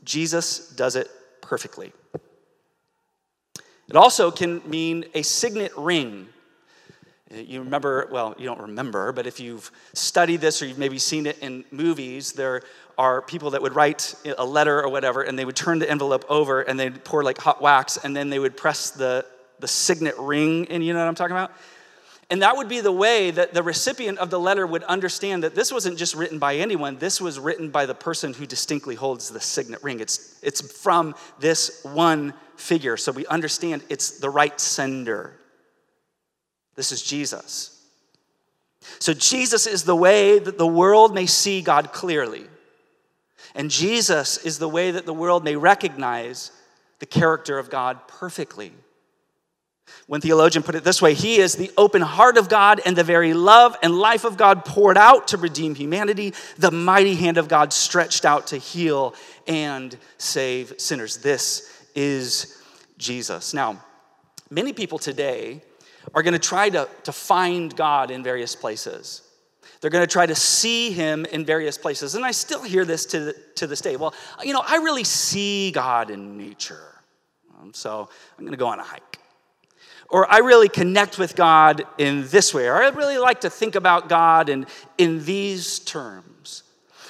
Jesus 0.02 0.70
does 0.70 0.96
it 0.96 1.10
perfectly. 1.42 1.92
It 3.88 3.96
also 3.96 4.30
can 4.30 4.62
mean 4.68 5.04
a 5.12 5.20
signet 5.20 5.72
ring. 5.76 6.28
You 7.30 7.58
remember, 7.60 8.08
well, 8.12 8.36
you 8.38 8.46
don't 8.46 8.60
remember, 8.60 9.10
but 9.10 9.26
if 9.26 9.40
you've 9.40 9.72
studied 9.94 10.40
this 10.40 10.62
or 10.62 10.66
you've 10.66 10.78
maybe 10.78 10.98
seen 10.98 11.26
it 11.26 11.38
in 11.40 11.64
movies, 11.72 12.32
there 12.32 12.62
are 12.98 13.20
people 13.22 13.50
that 13.50 13.62
would 13.62 13.74
write 13.74 14.14
a 14.38 14.44
letter 14.44 14.82
or 14.82 14.88
whatever, 14.88 15.22
and 15.22 15.38
they 15.38 15.44
would 15.44 15.56
turn 15.56 15.78
the 15.78 15.90
envelope 15.90 16.24
over 16.28 16.62
and 16.62 16.78
they'd 16.80 17.04
pour 17.04 17.22
like 17.22 17.38
hot 17.38 17.60
wax, 17.60 17.98
and 17.98 18.16
then 18.16 18.30
they 18.30 18.38
would 18.38 18.56
press 18.56 18.90
the, 18.90 19.24
the 19.58 19.68
signet 19.68 20.14
ring, 20.18 20.66
and 20.70 20.84
you 20.84 20.92
know 20.92 21.00
what 21.00 21.08
I'm 21.08 21.14
talking 21.14 21.36
about? 21.36 21.52
And 22.28 22.42
that 22.42 22.56
would 22.56 22.68
be 22.68 22.80
the 22.80 22.92
way 22.92 23.30
that 23.30 23.54
the 23.54 23.62
recipient 23.62 24.18
of 24.18 24.30
the 24.30 24.40
letter 24.40 24.66
would 24.66 24.82
understand 24.84 25.44
that 25.44 25.54
this 25.54 25.70
wasn't 25.70 25.96
just 25.96 26.16
written 26.16 26.40
by 26.40 26.56
anyone, 26.56 26.96
this 26.96 27.20
was 27.20 27.38
written 27.38 27.70
by 27.70 27.86
the 27.86 27.94
person 27.94 28.34
who 28.34 28.46
distinctly 28.46 28.96
holds 28.96 29.30
the 29.30 29.40
signet 29.40 29.82
ring. 29.82 30.00
It's, 30.00 30.40
it's 30.42 30.60
from 30.82 31.14
this 31.38 31.84
one 31.84 32.34
figure, 32.56 32.96
so 32.96 33.12
we 33.12 33.26
understand 33.26 33.84
it's 33.88 34.18
the 34.18 34.30
right 34.30 34.58
sender. 34.60 35.38
This 36.74 36.90
is 36.90 37.02
Jesus. 37.02 37.72
So, 38.98 39.12
Jesus 39.12 39.66
is 39.66 39.84
the 39.84 39.96
way 39.96 40.38
that 40.38 40.58
the 40.58 40.66
world 40.66 41.14
may 41.14 41.26
see 41.26 41.60
God 41.60 41.92
clearly. 41.92 42.46
And 43.56 43.70
Jesus 43.70 44.36
is 44.36 44.58
the 44.58 44.68
way 44.68 44.90
that 44.90 45.06
the 45.06 45.14
world 45.14 45.42
may 45.42 45.56
recognize 45.56 46.52
the 46.98 47.06
character 47.06 47.58
of 47.58 47.70
God 47.70 48.06
perfectly. 48.06 48.72
One 50.06 50.20
theologian 50.20 50.62
put 50.62 50.74
it 50.74 50.84
this 50.84 51.00
way 51.00 51.14
He 51.14 51.38
is 51.38 51.54
the 51.54 51.70
open 51.76 52.02
heart 52.02 52.36
of 52.36 52.50
God 52.50 52.82
and 52.84 52.94
the 52.94 53.02
very 53.02 53.32
love 53.32 53.74
and 53.82 53.98
life 53.98 54.24
of 54.24 54.36
God 54.36 54.66
poured 54.66 54.98
out 54.98 55.28
to 55.28 55.38
redeem 55.38 55.74
humanity, 55.74 56.34
the 56.58 56.70
mighty 56.70 57.14
hand 57.14 57.38
of 57.38 57.48
God 57.48 57.72
stretched 57.72 58.26
out 58.26 58.48
to 58.48 58.58
heal 58.58 59.14
and 59.46 59.96
save 60.18 60.74
sinners. 60.78 61.16
This 61.18 61.72
is 61.94 62.62
Jesus. 62.98 63.54
Now, 63.54 63.82
many 64.50 64.74
people 64.74 64.98
today 64.98 65.62
are 66.14 66.22
going 66.22 66.34
to 66.34 66.38
try 66.38 66.68
to, 66.68 66.88
to 67.04 67.12
find 67.12 67.74
God 67.74 68.10
in 68.10 68.22
various 68.22 68.54
places. 68.54 69.22
They're 69.80 69.90
going 69.90 70.06
to 70.06 70.12
try 70.12 70.26
to 70.26 70.34
see 70.34 70.90
him 70.90 71.24
in 71.26 71.44
various 71.44 71.76
places. 71.78 72.14
And 72.14 72.24
I 72.24 72.30
still 72.30 72.62
hear 72.62 72.84
this 72.84 73.06
to, 73.06 73.34
to 73.56 73.66
this 73.66 73.80
day. 73.80 73.96
Well, 73.96 74.14
you 74.42 74.52
know, 74.52 74.62
I 74.66 74.76
really 74.76 75.04
see 75.04 75.70
God 75.70 76.10
in 76.10 76.38
nature. 76.38 77.02
Um, 77.60 77.72
so 77.74 78.08
I'm 78.38 78.44
going 78.44 78.52
to 78.52 78.58
go 78.58 78.68
on 78.68 78.78
a 78.78 78.84
hike. 78.84 79.18
Or 80.08 80.30
I 80.32 80.38
really 80.38 80.68
connect 80.68 81.18
with 81.18 81.34
God 81.34 81.84
in 81.98 82.28
this 82.28 82.54
way, 82.54 82.68
or 82.68 82.76
I 82.76 82.88
really 82.90 83.18
like 83.18 83.40
to 83.40 83.50
think 83.50 83.74
about 83.74 84.08
God 84.08 84.48
in, 84.48 84.66
in 84.98 85.24
these 85.24 85.80
terms. 85.80 86.62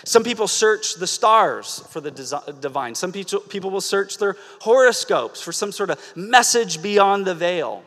Some 0.04 0.22
people 0.22 0.48
search 0.48 0.94
the 0.94 1.06
stars 1.06 1.80
for 1.90 2.00
the 2.00 2.10
divine. 2.10 2.94
Some 2.94 3.12
people, 3.12 3.40
people 3.40 3.70
will 3.70 3.80
search 3.80 4.18
their 4.18 4.36
horoscopes 4.60 5.42
for 5.42 5.52
some 5.52 5.72
sort 5.72 5.90
of 5.90 6.00
message 6.16 6.80
beyond 6.80 7.26
the 7.26 7.34
veil. 7.34 7.82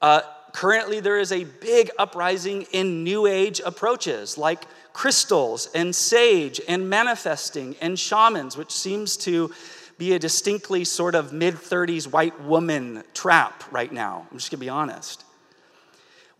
Uh, 0.00 0.22
currently, 0.52 1.00
there 1.00 1.18
is 1.18 1.32
a 1.32 1.44
big 1.44 1.90
uprising 1.98 2.66
in 2.72 3.04
New 3.04 3.26
Age 3.26 3.60
approaches 3.64 4.38
like 4.38 4.64
crystals 4.92 5.68
and 5.74 5.94
sage 5.94 6.60
and 6.68 6.88
manifesting 6.88 7.76
and 7.80 7.98
shamans, 7.98 8.56
which 8.56 8.72
seems 8.72 9.16
to 9.18 9.52
be 9.98 10.12
a 10.14 10.18
distinctly 10.18 10.84
sort 10.84 11.14
of 11.14 11.32
mid 11.32 11.54
30s 11.54 12.10
white 12.10 12.40
woman 12.42 13.02
trap 13.14 13.64
right 13.70 13.92
now. 13.92 14.26
I'm 14.30 14.38
just 14.38 14.50
gonna 14.50 14.60
be 14.60 14.68
honest. 14.68 15.24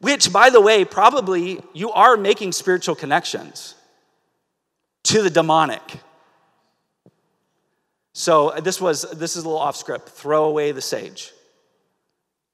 Which, 0.00 0.32
by 0.32 0.50
the 0.50 0.60
way, 0.60 0.84
probably 0.84 1.60
you 1.72 1.90
are 1.90 2.16
making 2.16 2.52
spiritual 2.52 2.94
connections 2.94 3.74
to 5.04 5.22
the 5.22 5.30
demonic. 5.30 5.82
So 8.12 8.48
uh, 8.48 8.60
this 8.60 8.80
was 8.80 9.02
this 9.12 9.36
is 9.36 9.44
a 9.44 9.48
little 9.48 9.60
off 9.60 9.76
script. 9.76 10.08
Throw 10.08 10.44
away 10.44 10.72
the 10.72 10.82
sage. 10.82 11.32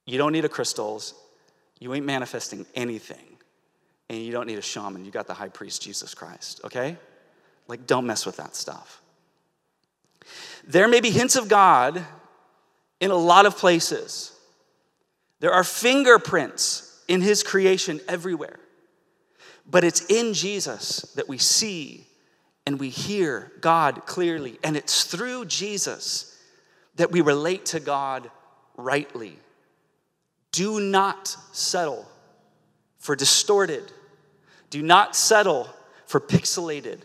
You 0.05 0.17
don't 0.17 0.31
need 0.31 0.45
a 0.45 0.49
crystals. 0.49 1.15
You 1.85 1.93
ain't 1.93 2.07
manifesting 2.07 2.65
anything. 2.73 3.37
And 4.09 4.17
you 4.17 4.31
don't 4.31 4.47
need 4.47 4.57
a 4.57 4.63
shaman. 4.63 5.05
You 5.05 5.11
got 5.11 5.27
the 5.27 5.35
high 5.35 5.49
priest 5.49 5.83
Jesus 5.83 6.15
Christ, 6.15 6.61
okay? 6.63 6.97
Like 7.67 7.85
don't 7.85 8.07
mess 8.07 8.25
with 8.25 8.37
that 8.37 8.55
stuff. 8.55 9.03
There 10.67 10.87
may 10.87 10.99
be 10.99 11.11
hints 11.11 11.35
of 11.35 11.47
God 11.47 12.03
in 12.99 13.11
a 13.11 13.15
lot 13.15 13.45
of 13.45 13.55
places. 13.55 14.31
There 15.41 15.53
are 15.53 15.63
fingerprints 15.63 17.03
in 17.07 17.21
his 17.21 17.43
creation 17.43 18.01
everywhere. 18.07 18.57
But 19.69 19.83
it's 19.83 20.07
in 20.07 20.33
Jesus 20.33 21.01
that 21.13 21.29
we 21.29 21.37
see 21.37 22.07
and 22.65 22.79
we 22.79 22.89
hear 22.89 23.51
God 23.61 24.07
clearly. 24.07 24.57
And 24.63 24.75
it's 24.75 25.03
through 25.03 25.45
Jesus 25.45 26.35
that 26.95 27.11
we 27.11 27.21
relate 27.21 27.67
to 27.67 27.79
God 27.79 28.31
rightly. 28.75 29.37
Do 30.55 30.79
not 30.79 31.35
settle 31.51 32.07
for 32.97 33.13
distorted. 33.13 33.91
Do 34.69 34.81
not 34.81 35.17
settle 35.17 35.67
for 36.05 36.21
pixelated 36.21 36.99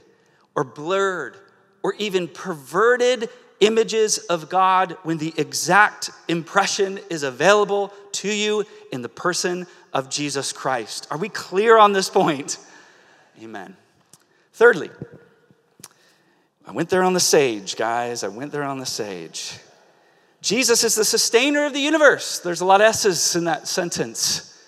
or 0.54 0.62
blurred 0.62 1.36
or 1.82 1.94
even 1.94 2.28
perverted 2.28 3.28
images 3.58 4.18
of 4.18 4.48
God 4.48 4.96
when 5.02 5.18
the 5.18 5.34
exact 5.36 6.10
impression 6.28 7.00
is 7.10 7.24
available 7.24 7.92
to 8.12 8.32
you 8.32 8.64
in 8.92 9.02
the 9.02 9.08
person 9.08 9.66
of 9.92 10.08
Jesus 10.08 10.52
Christ. 10.52 11.08
Are 11.10 11.18
we 11.18 11.28
clear 11.28 11.76
on 11.76 11.92
this 11.92 12.08
point? 12.08 12.56
Amen. 13.42 13.76
Thirdly, 14.52 14.90
I 16.64 16.70
went 16.70 16.88
there 16.88 17.02
on 17.02 17.14
the 17.14 17.20
sage, 17.20 17.74
guys. 17.74 18.22
I 18.22 18.28
went 18.28 18.52
there 18.52 18.62
on 18.62 18.78
the 18.78 18.86
sage. 18.86 19.58
Jesus 20.40 20.84
is 20.84 20.94
the 20.94 21.04
sustainer 21.04 21.66
of 21.66 21.72
the 21.72 21.80
universe. 21.80 22.38
There's 22.38 22.62
a 22.62 22.66
lot 22.66 22.80
of 22.80 22.86
S's 22.86 23.36
in 23.36 23.44
that 23.44 23.68
sentence. 23.68 24.58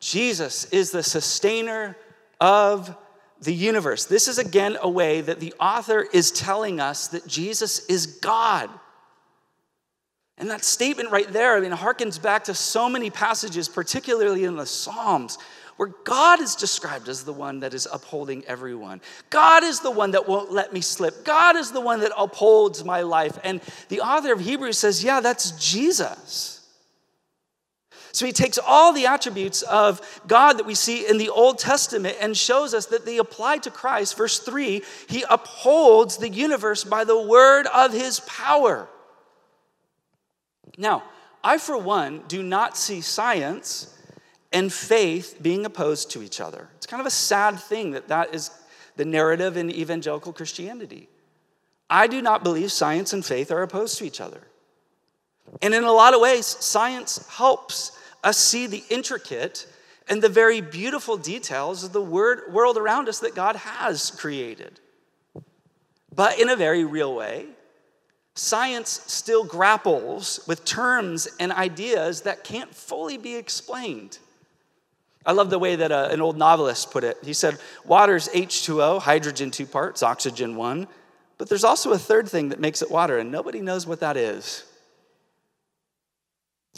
Jesus 0.00 0.66
is 0.66 0.90
the 0.92 1.02
sustainer 1.02 1.96
of 2.40 2.94
the 3.40 3.54
universe. 3.54 4.04
This 4.04 4.28
is 4.28 4.38
again 4.38 4.76
a 4.80 4.88
way 4.88 5.20
that 5.20 5.40
the 5.40 5.54
author 5.60 6.06
is 6.12 6.30
telling 6.30 6.80
us 6.80 7.08
that 7.08 7.26
Jesus 7.26 7.86
is 7.86 8.06
God. 8.06 8.70
And 10.36 10.50
that 10.50 10.62
statement 10.64 11.10
right 11.10 11.30
there, 11.32 11.56
I 11.56 11.60
mean, 11.60 11.72
harkens 11.72 12.20
back 12.22 12.44
to 12.44 12.54
so 12.54 12.88
many 12.88 13.10
passages, 13.10 13.68
particularly 13.68 14.44
in 14.44 14.54
the 14.54 14.66
Psalms, 14.66 15.36
where 15.78 15.94
God 16.02 16.40
is 16.40 16.56
described 16.56 17.08
as 17.08 17.22
the 17.22 17.32
one 17.32 17.60
that 17.60 17.72
is 17.72 17.86
upholding 17.90 18.44
everyone. 18.46 19.00
God 19.30 19.62
is 19.62 19.78
the 19.78 19.92
one 19.92 20.10
that 20.10 20.28
won't 20.28 20.50
let 20.50 20.72
me 20.72 20.80
slip. 20.80 21.24
God 21.24 21.54
is 21.54 21.70
the 21.70 21.80
one 21.80 22.00
that 22.00 22.10
upholds 22.18 22.84
my 22.84 23.02
life. 23.02 23.38
And 23.44 23.60
the 23.88 24.00
author 24.00 24.32
of 24.32 24.40
Hebrews 24.40 24.76
says, 24.76 25.04
yeah, 25.04 25.20
that's 25.20 25.52
Jesus. 25.52 26.66
So 28.10 28.26
he 28.26 28.32
takes 28.32 28.58
all 28.58 28.92
the 28.92 29.06
attributes 29.06 29.62
of 29.62 30.00
God 30.26 30.54
that 30.54 30.66
we 30.66 30.74
see 30.74 31.06
in 31.06 31.16
the 31.16 31.28
Old 31.28 31.60
Testament 31.60 32.16
and 32.20 32.36
shows 32.36 32.74
us 32.74 32.86
that 32.86 33.06
they 33.06 33.18
apply 33.18 33.58
to 33.58 33.70
Christ. 33.70 34.16
Verse 34.16 34.40
3 34.40 34.82
He 35.08 35.24
upholds 35.30 36.16
the 36.16 36.28
universe 36.28 36.82
by 36.82 37.04
the 37.04 37.22
word 37.22 37.68
of 37.68 37.92
his 37.92 38.18
power. 38.20 38.88
Now, 40.76 41.04
I, 41.44 41.58
for 41.58 41.78
one, 41.78 42.24
do 42.26 42.42
not 42.42 42.76
see 42.76 43.00
science 43.00 43.94
and 44.52 44.72
faith 44.72 45.38
being 45.42 45.64
opposed 45.66 46.10
to 46.12 46.22
each 46.22 46.40
other. 46.40 46.68
It's 46.76 46.86
kind 46.86 47.00
of 47.00 47.06
a 47.06 47.10
sad 47.10 47.58
thing 47.58 47.92
that 47.92 48.08
that 48.08 48.34
is 48.34 48.50
the 48.96 49.04
narrative 49.04 49.56
in 49.56 49.70
evangelical 49.70 50.32
Christianity. 50.32 51.08
I 51.90 52.06
do 52.06 52.20
not 52.20 52.42
believe 52.42 52.72
science 52.72 53.12
and 53.12 53.24
faith 53.24 53.50
are 53.50 53.62
opposed 53.62 53.98
to 53.98 54.04
each 54.04 54.20
other. 54.20 54.40
And 55.62 55.74
in 55.74 55.84
a 55.84 55.92
lot 55.92 56.14
of 56.14 56.20
ways, 56.20 56.46
science 56.46 57.26
helps 57.28 57.92
us 58.22 58.36
see 58.36 58.66
the 58.66 58.84
intricate 58.90 59.66
and 60.08 60.22
the 60.22 60.28
very 60.28 60.60
beautiful 60.60 61.16
details 61.16 61.84
of 61.84 61.92
the 61.92 62.02
word, 62.02 62.52
world 62.52 62.76
around 62.76 63.08
us 63.08 63.20
that 63.20 63.34
God 63.34 63.56
has 63.56 64.10
created. 64.10 64.80
But 66.14 66.38
in 66.38 66.48
a 66.48 66.56
very 66.56 66.84
real 66.84 67.14
way, 67.14 67.46
science 68.34 69.02
still 69.06 69.44
grapples 69.44 70.40
with 70.46 70.64
terms 70.64 71.28
and 71.38 71.52
ideas 71.52 72.22
that 72.22 72.44
can't 72.44 72.74
fully 72.74 73.18
be 73.18 73.36
explained. 73.36 74.18
I 75.28 75.32
love 75.32 75.50
the 75.50 75.58
way 75.58 75.76
that 75.76 75.92
a, 75.92 76.06
uh, 76.06 76.08
an 76.08 76.22
old 76.22 76.38
novelist 76.38 76.90
put 76.90 77.04
it. 77.04 77.18
He 77.22 77.34
said, 77.34 77.58
Water's 77.84 78.28
H2O, 78.28 79.02
hydrogen 79.02 79.50
two 79.50 79.66
parts, 79.66 80.02
oxygen 80.02 80.56
one, 80.56 80.88
but 81.36 81.50
there's 81.50 81.64
also 81.64 81.92
a 81.92 81.98
third 81.98 82.30
thing 82.30 82.48
that 82.48 82.60
makes 82.60 82.80
it 82.80 82.90
water, 82.90 83.18
and 83.18 83.30
nobody 83.30 83.60
knows 83.60 83.86
what 83.86 84.00
that 84.00 84.16
is. 84.16 84.64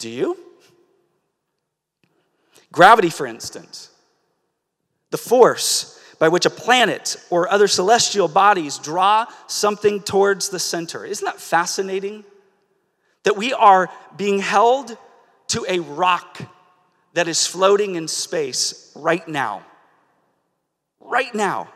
Do 0.01 0.11
you? 0.11 0.37
Gravity, 2.73 3.09
for 3.09 3.25
instance, 3.25 3.89
the 5.11 5.17
force 5.17 6.03
by 6.19 6.27
which 6.27 6.45
a 6.45 6.51
planet 6.51 7.19
or 7.31 7.49
other 7.53 7.69
celestial 7.69 8.27
bodies 8.27 8.79
draw 8.79 9.27
something 9.47 10.03
towards 10.03 10.49
the 10.49 10.59
center. 10.59 11.05
Isn't 11.05 11.25
that 11.25 11.41
fascinating? 11.41 12.25
That 13.23 13.37
we 13.37 13.53
are 13.53 13.89
being 14.17 14.41
held 14.41 14.97
to 15.49 15.65
a 15.69 15.79
rock 15.79 16.41
that 17.15 17.29
is 17.29 17.47
floating 17.47 17.97
in 17.97 18.09
space 18.09 18.93
right 18.95 19.27
now. 19.27 19.65
Right 21.01 21.35
now. 21.35 21.69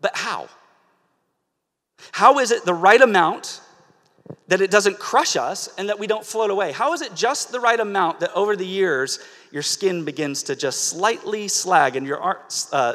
But 0.00 0.16
how? 0.16 0.48
How 2.12 2.38
is 2.38 2.50
it 2.50 2.64
the 2.64 2.74
right 2.74 3.00
amount 3.00 3.60
that 4.48 4.60
it 4.60 4.70
doesn't 4.70 4.98
crush 4.98 5.36
us 5.36 5.68
and 5.78 5.88
that 5.88 5.98
we 5.98 6.06
don't 6.06 6.24
float 6.24 6.50
away? 6.50 6.72
How 6.72 6.92
is 6.92 7.02
it 7.02 7.14
just 7.14 7.52
the 7.52 7.60
right 7.60 7.80
amount 7.80 8.20
that 8.20 8.32
over 8.34 8.56
the 8.56 8.66
years 8.66 9.18
your 9.50 9.62
skin 9.62 10.04
begins 10.04 10.44
to 10.44 10.56
just 10.56 10.84
slightly 10.84 11.48
slag 11.48 11.96
and 11.96 12.06
your 12.06 12.20
arms 12.20 12.68
uh, 12.72 12.94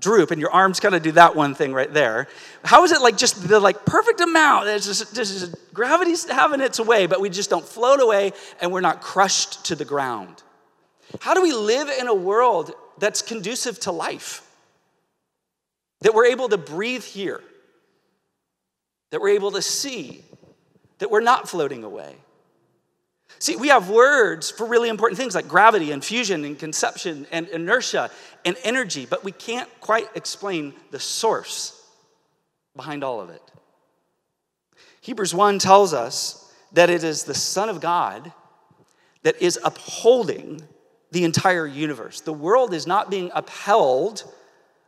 droop 0.00 0.30
and 0.30 0.40
your 0.40 0.50
arms 0.50 0.80
kind 0.80 0.94
of 0.94 1.02
do 1.02 1.12
that 1.12 1.36
one 1.36 1.54
thing 1.54 1.72
right 1.72 1.92
there? 1.92 2.28
How 2.64 2.84
is 2.84 2.92
it 2.92 3.00
like 3.00 3.16
just 3.16 3.48
the 3.48 3.60
like 3.60 3.84
perfect 3.84 4.20
amount? 4.20 4.68
It's 4.68 4.86
just, 4.86 5.14
just 5.14 5.54
gravity's 5.72 6.28
having 6.28 6.60
its 6.60 6.80
way, 6.80 7.06
but 7.06 7.20
we 7.20 7.30
just 7.30 7.50
don't 7.50 7.64
float 7.64 8.00
away 8.00 8.32
and 8.60 8.72
we're 8.72 8.80
not 8.80 9.00
crushed 9.00 9.66
to 9.66 9.76
the 9.76 9.84
ground. 9.84 10.42
How 11.20 11.34
do 11.34 11.42
we 11.42 11.52
live 11.52 11.88
in 11.88 12.06
a 12.06 12.14
world 12.14 12.72
that's 12.98 13.22
conducive 13.22 13.80
to 13.80 13.92
life? 13.92 14.46
That 16.02 16.14
we're 16.14 16.26
able 16.26 16.48
to 16.48 16.56
breathe 16.56 17.04
here, 17.04 17.42
that 19.10 19.20
we're 19.20 19.34
able 19.34 19.50
to 19.52 19.62
see, 19.62 20.24
that 20.98 21.10
we're 21.10 21.20
not 21.20 21.48
floating 21.48 21.84
away. 21.84 22.14
See, 23.38 23.56
we 23.56 23.68
have 23.68 23.88
words 23.88 24.50
for 24.50 24.66
really 24.66 24.88
important 24.88 25.18
things 25.18 25.34
like 25.34 25.48
gravity 25.48 25.92
and 25.92 26.04
fusion 26.04 26.44
and 26.44 26.58
conception 26.58 27.26
and 27.32 27.48
inertia 27.48 28.10
and 28.44 28.56
energy, 28.64 29.06
but 29.06 29.24
we 29.24 29.32
can't 29.32 29.68
quite 29.80 30.08
explain 30.14 30.74
the 30.90 31.00
source 31.00 31.82
behind 32.76 33.02
all 33.02 33.20
of 33.20 33.30
it. 33.30 33.42
Hebrews 35.00 35.34
1 35.34 35.58
tells 35.58 35.94
us 35.94 36.52
that 36.72 36.90
it 36.90 37.02
is 37.02 37.24
the 37.24 37.34
Son 37.34 37.68
of 37.68 37.80
God 37.80 38.32
that 39.22 39.40
is 39.40 39.58
upholding 39.64 40.62
the 41.10 41.24
entire 41.24 41.66
universe. 41.66 42.20
The 42.20 42.32
world 42.32 42.72
is 42.72 42.86
not 42.86 43.10
being 43.10 43.30
upheld 43.34 44.24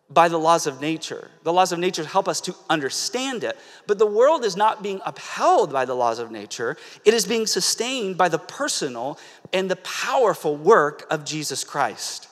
by 0.08 0.28
the 0.28 0.38
laws 0.38 0.66
of 0.66 0.80
nature. 0.80 1.30
The 1.42 1.52
laws 1.52 1.72
of 1.72 1.78
nature 1.78 2.04
help 2.04 2.28
us 2.28 2.40
to 2.42 2.54
understand 2.68 3.44
it, 3.44 3.56
but 3.87 3.98
the 3.98 4.06
world 4.06 4.44
is 4.44 4.56
not 4.56 4.82
being 4.82 5.00
upheld 5.06 5.72
by 5.72 5.85
the 5.85 5.94
laws 5.94 6.18
of 6.18 6.30
nature. 6.30 6.76
It 7.04 7.14
is 7.14 7.26
being 7.26 7.46
sustained 7.46 8.18
by 8.18 8.28
the 8.28 8.38
personal 8.38 9.18
and 9.52 9.70
the 9.70 9.76
powerful 9.76 10.56
work 10.56 11.06
of 11.11 11.24
Jesus 11.24 11.64
Christ. 11.64 12.28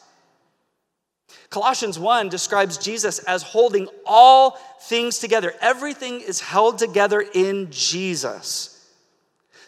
Colossians 1.49 1.99
1 1.99 2.29
describes 2.29 2.79
Jesus 2.79 3.19
as 3.21 3.43
holding 3.43 3.89
all 4.07 4.53
things 4.83 5.19
together. 5.19 5.55
Everything 5.61 6.21
is 6.21 6.41
held 6.41 6.79
together 6.79 7.25
in 7.35 7.69
Jesus. 7.71 8.70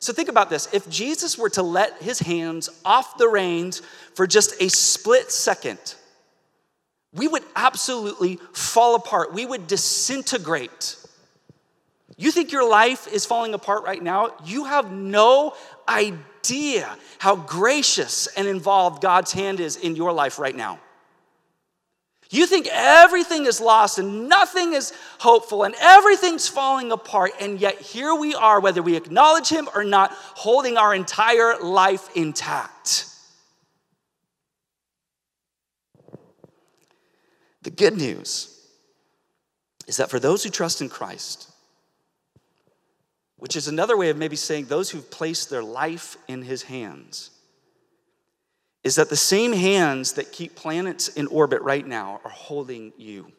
So 0.03 0.13
think 0.13 0.29
about 0.29 0.51
this. 0.51 0.69
If 0.73 0.89
Jesus 0.89 1.39
were 1.39 1.51
to 1.51 1.63
let 1.63 2.03
his 2.03 2.19
hands 2.19 2.69
off 2.85 3.19
the 3.19 3.29
reins 3.29 3.83
for 4.15 4.27
just 4.27 4.61
a 4.61 4.69
split 4.69 5.31
second, 5.31 5.79
we 7.15 7.29
would 7.29 7.45
absolutely 7.55 8.41
fall 8.53 8.97
apart. 8.97 9.33
We 9.33 9.47
would 9.47 9.69
disintegrate. 9.69 10.97
You 12.17 12.33
think 12.33 12.51
your 12.51 12.69
life 12.69 13.07
is 13.07 13.25
falling 13.25 13.55
apart 13.55 13.85
right 13.85 14.03
now? 14.03 14.35
You 14.45 14.65
have 14.65 14.91
no 14.91 15.55
idea 15.89 16.97
how 17.19 17.37
gracious 17.37 18.27
and 18.27 18.49
involved 18.49 19.03
God's 19.03 19.31
hand 19.31 19.61
is 19.61 19.77
in 19.77 19.95
your 19.95 20.13
life 20.13 20.41
right 20.41 20.57
now. 20.57 20.81
You 22.33 22.47
think 22.47 22.67
everything 22.73 23.45
is 23.45 23.61
lost 23.61 23.99
and 23.99 24.27
nothing 24.27 24.73
is 24.73 24.95
hopeful 25.19 25.65
and 25.65 25.75
everything's 25.79 26.49
falling 26.49 26.91
apart, 26.91 27.33
and 27.39 27.61
yet 27.61 27.79
here 27.79 28.15
we 28.15 28.35
are, 28.35 28.59
whether 28.59 28.81
we 28.81 28.97
acknowledge 28.97 29.51
Him 29.51 29.69
or 29.75 29.85
not, 29.85 30.13
holding 30.13 30.79
our 30.79 30.95
entire 30.95 31.59
life 31.61 32.09
intact. 32.17 33.05
The 37.61 37.71
good 37.71 37.99
news 37.99 38.67
is 39.87 39.99
that 39.99 40.09
for 40.09 40.19
those 40.19 40.43
who 40.43 40.49
trust 40.49 40.81
in 40.81 40.89
Christ, 40.89 41.51
which 43.37 43.57
is 43.57 43.69
another 43.69 43.97
way 43.97 44.09
of 44.09 44.17
maybe 44.17 44.37
saying 44.37 44.65
those 44.65 44.89
who've 44.89 45.11
placed 45.11 45.51
their 45.51 45.63
life 45.63 46.17
in 46.29 46.41
his 46.41 46.63
hands, 46.63 47.29
is 48.85 48.97
that 48.97 49.09
the 49.09 49.17
same 49.17 49.53
hands 49.53 50.15
that 50.15 50.33
keep 50.33 50.57
planets 50.57 51.09
in 51.09 51.27
orbit 51.29 51.63
right 51.63 51.87
now 51.87 52.21
are 52.25 52.31
holding 52.31 52.93
you. 52.97 53.31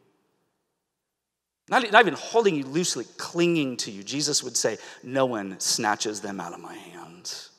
Not, 1.69 1.89
not 1.91 2.01
even 2.01 2.13
holding 2.13 2.55
you 2.55 2.65
loosely, 2.65 3.05
clinging 3.17 3.77
to 3.77 3.91
you. 3.91 4.03
Jesus 4.03 4.43
would 4.43 4.55
say, 4.55 4.77
No 5.01 5.25
one 5.25 5.59
snatches 5.59 6.21
them 6.21 6.39
out 6.39 6.53
of 6.53 6.59
my 6.59 6.75
hands. 6.75 7.49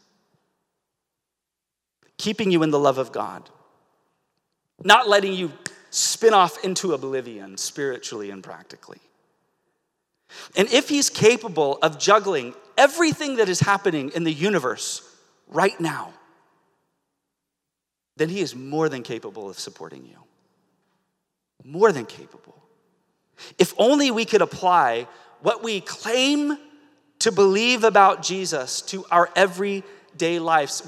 Keeping 2.17 2.51
you 2.51 2.63
in 2.63 2.71
the 2.71 2.79
love 2.79 2.99
of 2.99 3.13
God, 3.13 3.49
not 4.83 5.09
letting 5.09 5.33
you 5.33 5.53
spin 5.91 6.35
off 6.35 6.65
into 6.65 6.93
oblivion 6.93 7.57
spiritually 7.57 8.31
and 8.31 8.43
practically. 8.43 9.01
And 10.57 10.69
if 10.73 10.89
he's 10.89 11.11
capable 11.11 11.79
of 11.83 11.99
juggling 11.99 12.55
everything 12.77 13.37
that 13.37 13.49
is 13.49 13.61
happening 13.61 14.11
in 14.15 14.25
the 14.25 14.33
universe 14.33 15.03
right 15.49 15.79
now, 15.81 16.13
then 18.17 18.29
He 18.29 18.41
is 18.41 18.55
more 18.55 18.89
than 18.89 19.03
capable 19.03 19.49
of 19.49 19.59
supporting 19.59 20.05
you. 20.05 20.17
More 21.65 21.93
than 21.93 22.07
capable. 22.07 22.63
If 23.59 23.75
only 23.79 24.11
we 24.11 24.25
could 24.25 24.43
apply 24.43 25.09
what 25.41 25.63
we 25.63 25.81
claim 25.81 26.57
to 27.21 27.33
believe 27.33 27.85
about 27.85 28.23
Jesus 28.23 28.83
to 28.83 29.05
our 29.11 29.31
everyday 29.35 30.39
lives. 30.39 30.87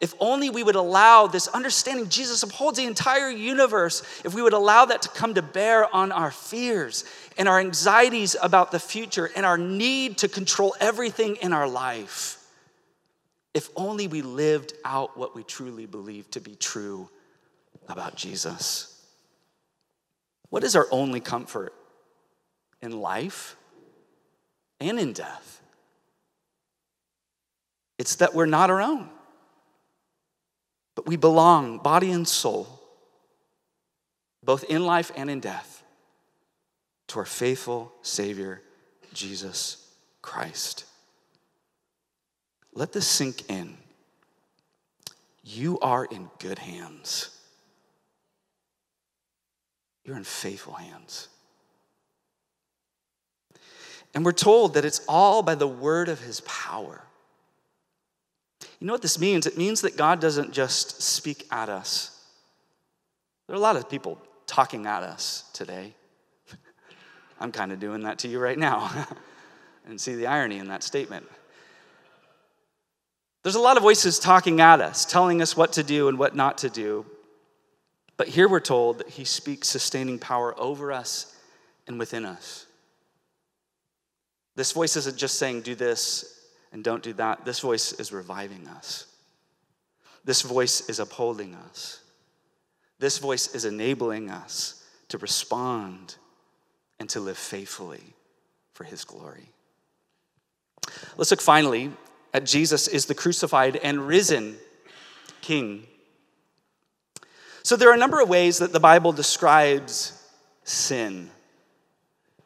If 0.00 0.14
only 0.20 0.50
we 0.50 0.62
would 0.62 0.74
allow 0.74 1.26
this 1.26 1.48
understanding 1.48 2.08
Jesus 2.08 2.42
upholds 2.42 2.76
the 2.76 2.84
entire 2.84 3.30
universe, 3.30 4.02
if 4.24 4.34
we 4.34 4.42
would 4.42 4.52
allow 4.52 4.84
that 4.84 5.02
to 5.02 5.08
come 5.08 5.34
to 5.34 5.42
bear 5.42 5.92
on 5.94 6.12
our 6.12 6.30
fears 6.30 7.04
and 7.38 7.48
our 7.48 7.58
anxieties 7.58 8.36
about 8.42 8.72
the 8.72 8.78
future 8.78 9.30
and 9.34 9.46
our 9.46 9.56
need 9.56 10.18
to 10.18 10.28
control 10.28 10.76
everything 10.80 11.36
in 11.36 11.52
our 11.52 11.68
life. 11.68 12.45
If 13.56 13.70
only 13.74 14.06
we 14.06 14.20
lived 14.20 14.74
out 14.84 15.16
what 15.16 15.34
we 15.34 15.42
truly 15.42 15.86
believe 15.86 16.30
to 16.32 16.42
be 16.42 16.56
true 16.56 17.08
about 17.88 18.14
Jesus. 18.14 19.02
What 20.50 20.62
is 20.62 20.76
our 20.76 20.86
only 20.90 21.20
comfort 21.20 21.72
in 22.82 23.00
life 23.00 23.56
and 24.78 24.98
in 24.98 25.14
death? 25.14 25.62
It's 27.96 28.16
that 28.16 28.34
we're 28.34 28.44
not 28.44 28.68
our 28.68 28.82
own, 28.82 29.08
but 30.94 31.06
we 31.06 31.16
belong, 31.16 31.78
body 31.78 32.10
and 32.10 32.28
soul, 32.28 32.68
both 34.44 34.64
in 34.64 34.84
life 34.84 35.10
and 35.16 35.30
in 35.30 35.40
death, 35.40 35.82
to 37.08 37.20
our 37.20 37.24
faithful 37.24 37.90
Savior, 38.02 38.60
Jesus 39.14 39.94
Christ. 40.20 40.84
Let 42.76 42.92
this 42.92 43.08
sink 43.08 43.50
in. 43.50 43.74
You 45.42 45.80
are 45.80 46.04
in 46.04 46.28
good 46.38 46.58
hands. 46.58 47.30
You're 50.04 50.18
in 50.18 50.24
faithful 50.24 50.74
hands. 50.74 51.28
And 54.14 54.24
we're 54.24 54.32
told 54.32 54.74
that 54.74 54.84
it's 54.84 55.00
all 55.08 55.42
by 55.42 55.54
the 55.54 55.66
word 55.66 56.10
of 56.10 56.20
his 56.20 56.42
power. 56.42 57.02
You 58.78 58.86
know 58.86 58.92
what 58.92 59.02
this 59.02 59.18
means? 59.18 59.46
It 59.46 59.56
means 59.56 59.80
that 59.80 59.96
God 59.96 60.20
doesn't 60.20 60.52
just 60.52 61.00
speak 61.00 61.46
at 61.50 61.70
us. 61.70 62.24
There 63.46 63.54
are 63.54 63.58
a 63.58 63.62
lot 63.62 63.76
of 63.76 63.88
people 63.88 64.20
talking 64.46 64.86
at 64.86 65.02
us 65.02 65.48
today. 65.54 65.94
I'm 67.40 67.52
kind 67.52 67.72
of 67.72 67.80
doing 67.80 68.02
that 68.02 68.18
to 68.20 68.28
you 68.28 68.38
right 68.38 68.58
now. 68.58 69.06
and 69.86 69.98
see 69.98 70.14
the 70.14 70.26
irony 70.26 70.58
in 70.58 70.68
that 70.68 70.82
statement. 70.82 71.26
There's 73.46 73.54
a 73.54 73.60
lot 73.60 73.76
of 73.76 73.84
voices 73.84 74.18
talking 74.18 74.60
at 74.60 74.80
us, 74.80 75.04
telling 75.04 75.40
us 75.40 75.56
what 75.56 75.74
to 75.74 75.84
do 75.84 76.08
and 76.08 76.18
what 76.18 76.34
not 76.34 76.58
to 76.58 76.68
do. 76.68 77.06
But 78.16 78.26
here 78.26 78.48
we're 78.48 78.58
told 78.58 78.98
that 78.98 79.08
He 79.08 79.24
speaks 79.24 79.68
sustaining 79.68 80.18
power 80.18 80.52
over 80.58 80.90
us 80.90 81.32
and 81.86 81.96
within 81.96 82.24
us. 82.24 82.66
This 84.56 84.72
voice 84.72 84.96
isn't 84.96 85.16
just 85.16 85.38
saying, 85.38 85.60
do 85.60 85.76
this 85.76 86.40
and 86.72 86.82
don't 86.82 87.04
do 87.04 87.12
that. 87.12 87.44
This 87.44 87.60
voice 87.60 87.92
is 87.92 88.10
reviving 88.10 88.66
us. 88.66 89.06
This 90.24 90.42
voice 90.42 90.88
is 90.88 90.98
upholding 90.98 91.54
us. 91.54 92.00
This 92.98 93.18
voice 93.18 93.54
is 93.54 93.64
enabling 93.64 94.28
us 94.28 94.84
to 95.06 95.18
respond 95.18 96.16
and 96.98 97.08
to 97.10 97.20
live 97.20 97.38
faithfully 97.38 98.12
for 98.74 98.82
His 98.82 99.04
glory. 99.04 99.50
Let's 101.16 101.30
look 101.30 101.40
finally 101.40 101.92
at 102.36 102.44
Jesus 102.44 102.86
is 102.86 103.06
the 103.06 103.14
crucified 103.14 103.76
and 103.76 104.06
risen 104.06 104.56
King. 105.40 105.86
So 107.62 107.76
there 107.76 107.88
are 107.88 107.94
a 107.94 107.96
number 107.98 108.20
of 108.20 108.28
ways 108.28 108.58
that 108.58 108.74
the 108.74 108.78
Bible 108.78 109.12
describes 109.12 110.12
sin. 110.62 111.30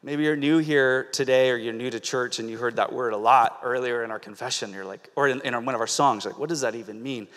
Maybe 0.01 0.23
you're 0.23 0.37
new 0.37 0.59
here 0.59 1.09
today 1.11 1.51
or 1.51 1.57
you're 1.57 1.73
new 1.73 1.89
to 1.89 1.99
church 1.99 2.39
and 2.39 2.49
you 2.49 2.57
heard 2.57 2.77
that 2.77 2.93
word 2.93 3.11
a 3.11 3.17
lot 3.17 3.59
earlier 3.63 4.05
in 4.05 4.11
our 4.11 4.17
confession. 4.17 4.71
You're 4.71 4.85
like, 4.85 5.09
or 5.17 5.27
in, 5.27 5.41
in 5.41 5.53
our, 5.53 5.59
one 5.59 5.75
of 5.75 5.81
our 5.81 5.87
songs, 5.87 6.25
like, 6.25 6.39
what 6.39 6.47
does 6.47 6.61
that 6.61 6.73
even 6.73 7.03
mean? 7.03 7.27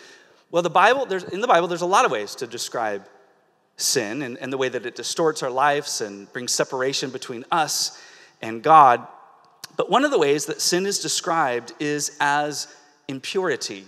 Well, 0.49 0.63
the 0.63 0.69
Bible, 0.69 1.05
there's, 1.05 1.25
in 1.25 1.41
the 1.41 1.47
Bible, 1.47 1.67
there's 1.67 1.81
a 1.81 1.85
lot 1.85 2.05
of 2.05 2.11
ways 2.11 2.35
to 2.35 2.47
describe 2.47 3.05
sin 3.75 4.21
and, 4.21 4.37
and 4.37 4.53
the 4.53 4.57
way 4.57 4.69
that 4.69 4.85
it 4.85 4.95
distorts 4.95 5.43
our 5.43 5.51
lives 5.51 5.99
and 5.99 6.31
brings 6.31 6.53
separation 6.53 7.09
between 7.09 7.43
us 7.51 8.01
and 8.41 8.63
God. 8.63 9.05
But 9.77 9.89
one 9.89 10.05
of 10.05 10.11
the 10.11 10.19
ways 10.19 10.45
that 10.45 10.61
sin 10.61 10.85
is 10.85 10.99
described 10.99 11.73
is 11.79 12.15
as 12.19 12.67
impurity. 13.07 13.85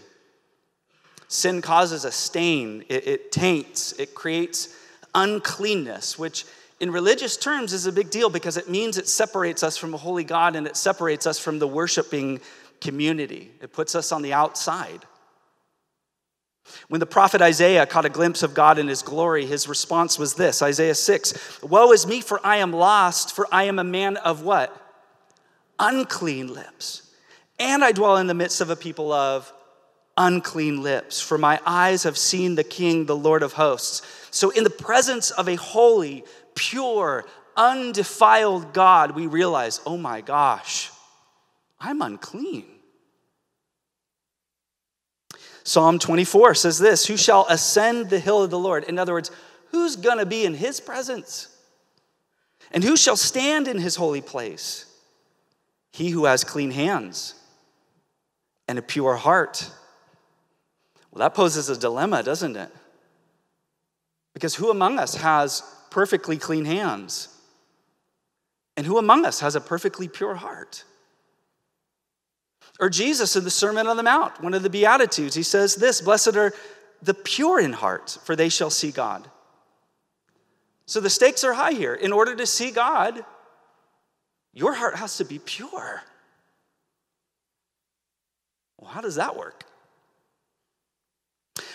Sin 1.28 1.62
causes 1.62 2.06
a 2.06 2.12
stain, 2.12 2.84
it, 2.90 3.08
it 3.08 3.32
taints, 3.32 3.94
it 3.94 4.16
creates 4.16 4.76
uncleanness, 5.14 6.18
which 6.18 6.46
in 6.80 6.92
religious 6.92 7.38
terms 7.38 7.74
is 7.74 7.86
a 7.86 7.92
big 7.92 8.10
deal 8.10 8.30
because 8.30 8.56
it 8.56 8.70
means 8.70 8.98
it 8.98 9.08
separates 9.08 9.64
us 9.64 9.78
from 9.78 9.94
a 9.94 9.98
holy 9.98 10.24
God 10.24 10.56
and 10.56 10.68
it 10.68 10.78
separates 10.78 11.26
us 11.26 11.40
from 11.40 11.60
the 11.60 11.68
worshiping 11.68 12.40
community. 12.80 13.52
It 13.62 13.74
puts 13.74 13.96
us 13.96 14.12
on 14.12 14.22
the 14.22 14.34
outside. 14.34 15.06
When 16.90 17.00
the 17.00 17.06
prophet 17.06 17.42
Isaiah 17.42 17.86
caught 17.86 18.06
a 18.06 18.10
glimpse 18.10 18.44
of 18.44 18.54
God 18.54 18.78
in 18.78 18.88
his 18.88 19.02
glory, 19.02 19.46
his 19.46 19.68
response 19.68 20.20
was 20.20 20.36
this 20.36 20.62
Isaiah 20.62 20.96
6 20.96 21.62
Woe 21.64 21.92
is 21.92 22.06
me, 22.06 22.22
for 22.22 22.46
I 22.46 22.58
am 22.58 22.74
lost, 22.74 23.36
for 23.36 23.48
I 23.52 23.64
am 23.64 23.80
a 23.80 23.84
man 23.84 24.18
of 24.18 24.44
what? 24.44 24.87
Unclean 25.80 26.54
lips. 26.54 27.04
And 27.60 27.84
I 27.84 27.92
dwell 27.92 28.18
in 28.18 28.28
the 28.28 28.34
midst 28.34 28.62
of 28.62 28.70
a 28.70 28.76
people 28.76 29.12
of 29.12 29.52
unclean 30.18 30.82
lips, 30.82 31.22
for 31.22 31.38
my 31.38 31.60
eyes 31.66 32.04
have 32.04 32.18
seen 32.18 32.56
the 32.56 32.64
King, 32.64 33.06
the 33.06 33.16
Lord 33.16 33.44
of 33.44 33.54
hosts. 33.54 34.02
So, 34.32 34.50
in 34.50 34.64
the 34.64 34.70
presence 34.70 35.32
of 35.32 35.48
a 35.48 35.56
holy, 35.56 36.24
pure, 36.56 37.26
undefiled 37.56 38.74
God, 38.74 39.12
we 39.12 39.28
realize, 39.28 39.80
oh 39.86 39.98
my 39.98 40.22
gosh, 40.22 40.92
I'm 41.80 42.02
unclean. 42.02 42.66
Psalm 45.64 46.00
24 46.00 46.56
says 46.56 46.80
this 46.80 47.06
Who 47.08 47.18
shall 47.18 47.46
ascend 47.50 48.10
the 48.10 48.20
hill 48.20 48.44
of 48.44 48.50
the 48.50 48.60
Lord? 48.60 48.86
In 48.86 48.98
other 48.98 49.14
words, 49.14 49.32
who's 49.72 49.96
gonna 49.96 50.26
be 50.26 50.46
in 50.46 50.54
his 50.54 50.80
presence? 50.80 51.50
And 52.72 52.84
who 52.84 52.98
shall 52.98 53.18
stand 53.18 53.68
in 53.68 53.78
his 53.78 53.96
holy 53.96 54.22
place? 54.22 54.86
He 55.94 56.10
who 56.10 56.26
has 56.26 56.44
clean 56.44 56.72
hands 56.72 57.36
and 58.68 58.78
a 58.78 58.82
pure 58.82 59.16
heart. 59.16 59.70
Well, 61.12 61.20
that 61.20 61.34
poses 61.34 61.70
a 61.70 61.78
dilemma, 61.78 62.24
doesn't 62.24 62.56
it? 62.56 62.70
Because 64.34 64.56
who 64.56 64.70
among 64.70 65.00
us 65.00 65.16
has 65.16 65.64
perfectly 65.90 66.38
clean 66.38 66.66
hands? 66.66 67.30
And 68.76 68.86
who 68.86 68.98
among 68.98 69.26
us 69.26 69.40
has 69.40 69.56
a 69.56 69.62
perfectly 69.62 70.08
pure 70.08 70.36
heart? 70.36 70.84
Or 72.80 72.90
Jesus 72.90 73.36
in 73.36 73.44
the 73.44 73.50
Sermon 73.50 73.88
on 73.88 73.98
the 73.98 74.04
Mount, 74.04 74.42
one 74.42 74.54
of 74.54 74.62
the 74.62 74.70
Beatitudes, 74.70 75.34
he 75.34 75.42
says 75.42 75.76
this 75.76 76.02
Blessed 76.02 76.36
are 76.36 76.54
the 77.02 77.16
pure 77.16 77.60
in 77.60 77.74
heart, 77.74 78.18
for 78.24 78.36
they 78.36 78.50
shall 78.50 78.70
see 78.70 78.92
God. 78.92 79.30
So 80.86 81.00
the 81.00 81.10
stakes 81.10 81.44
are 81.44 81.54
high 81.54 81.74
here. 81.74 81.94
In 81.94 82.14
order 82.14 82.36
to 82.36 82.46
see 82.46 82.72
God, 82.72 83.26
your 84.58 84.74
heart 84.74 84.96
has 84.96 85.18
to 85.18 85.24
be 85.24 85.38
pure. 85.38 86.02
Well, 88.80 88.90
how 88.90 89.02
does 89.02 89.14
that 89.14 89.38
work? 89.38 89.66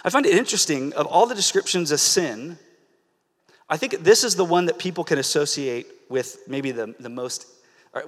I 0.05 0.11
find 0.11 0.27
it 0.27 0.35
interesting, 0.35 0.93
of 0.95 1.07
all 1.07 1.27
the 1.27 1.35
descriptions 1.37 1.93
of 1.93 2.01
sin, 2.01 2.59
I 3.69 3.77
think 3.77 4.01
this 4.01 4.25
is 4.25 4.35
the 4.35 4.45
one 4.45 4.67
that 4.67 4.81
people 4.81 5.05
can 5.05 5.19
associate 5.19 5.87
with 6.09 6.39
maybe 6.49 6.73
the, 6.73 6.93
the 6.99 7.09
most, 7.09 7.47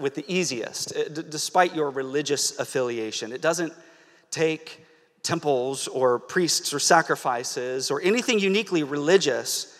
with 0.00 0.16
the 0.16 0.24
easiest, 0.26 0.96
uh, 0.96 1.04
d- 1.04 1.22
despite 1.30 1.76
your 1.76 1.90
religious 1.90 2.58
affiliation. 2.58 3.30
It 3.30 3.40
doesn't 3.40 3.72
take 4.32 4.84
temples 5.22 5.86
or 5.86 6.18
priests 6.18 6.74
or 6.74 6.80
sacrifices 6.80 7.92
or 7.92 8.02
anything 8.02 8.40
uniquely 8.40 8.82
religious 8.82 9.73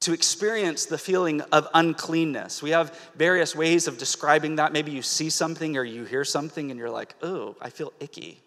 to 0.00 0.12
experience 0.12 0.86
the 0.86 0.98
feeling 0.98 1.40
of 1.52 1.68
uncleanness. 1.74 2.62
We 2.62 2.70
have 2.70 2.96
various 3.16 3.56
ways 3.56 3.88
of 3.88 3.98
describing 3.98 4.56
that. 4.56 4.72
Maybe 4.72 4.92
you 4.92 5.02
see 5.02 5.30
something 5.30 5.76
or 5.76 5.84
you 5.84 6.04
hear 6.04 6.24
something 6.24 6.70
and 6.70 6.78
you're 6.78 6.90
like, 6.90 7.14
oh, 7.22 7.56
I 7.60 7.70
feel 7.70 7.92
icky. 7.98 8.40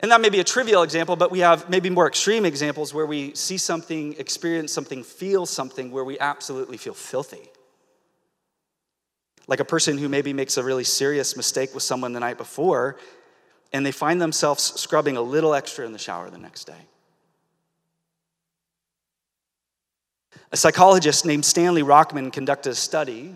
And 0.00 0.10
that 0.12 0.20
may 0.20 0.30
be 0.30 0.40
a 0.40 0.44
trivial 0.44 0.82
example, 0.82 1.14
but 1.14 1.30
we 1.30 1.40
have 1.40 1.68
maybe 1.68 1.90
more 1.90 2.06
extreme 2.06 2.46
examples 2.46 2.94
where 2.94 3.04
we 3.04 3.34
see 3.34 3.58
something, 3.58 4.14
experience 4.18 4.72
something, 4.72 5.04
feel 5.04 5.44
something 5.44 5.90
where 5.90 6.04
we 6.04 6.18
absolutely 6.18 6.78
feel 6.78 6.94
filthy. 6.94 7.50
Like 9.46 9.60
a 9.60 9.64
person 9.64 9.98
who 9.98 10.08
maybe 10.08 10.32
makes 10.32 10.56
a 10.56 10.62
really 10.64 10.84
serious 10.84 11.36
mistake 11.36 11.74
with 11.74 11.82
someone 11.82 12.12
the 12.12 12.20
night 12.20 12.38
before, 12.38 12.96
and 13.72 13.84
they 13.84 13.92
find 13.92 14.22
themselves 14.22 14.62
scrubbing 14.80 15.16
a 15.18 15.22
little 15.22 15.54
extra 15.54 15.84
in 15.84 15.92
the 15.92 15.98
shower 15.98 16.30
the 16.30 16.38
next 16.38 16.64
day. 16.64 16.86
A 20.52 20.56
psychologist 20.56 21.24
named 21.24 21.44
Stanley 21.44 21.82
Rachman 21.82 22.32
conducted 22.32 22.70
a 22.70 22.74
study 22.74 23.34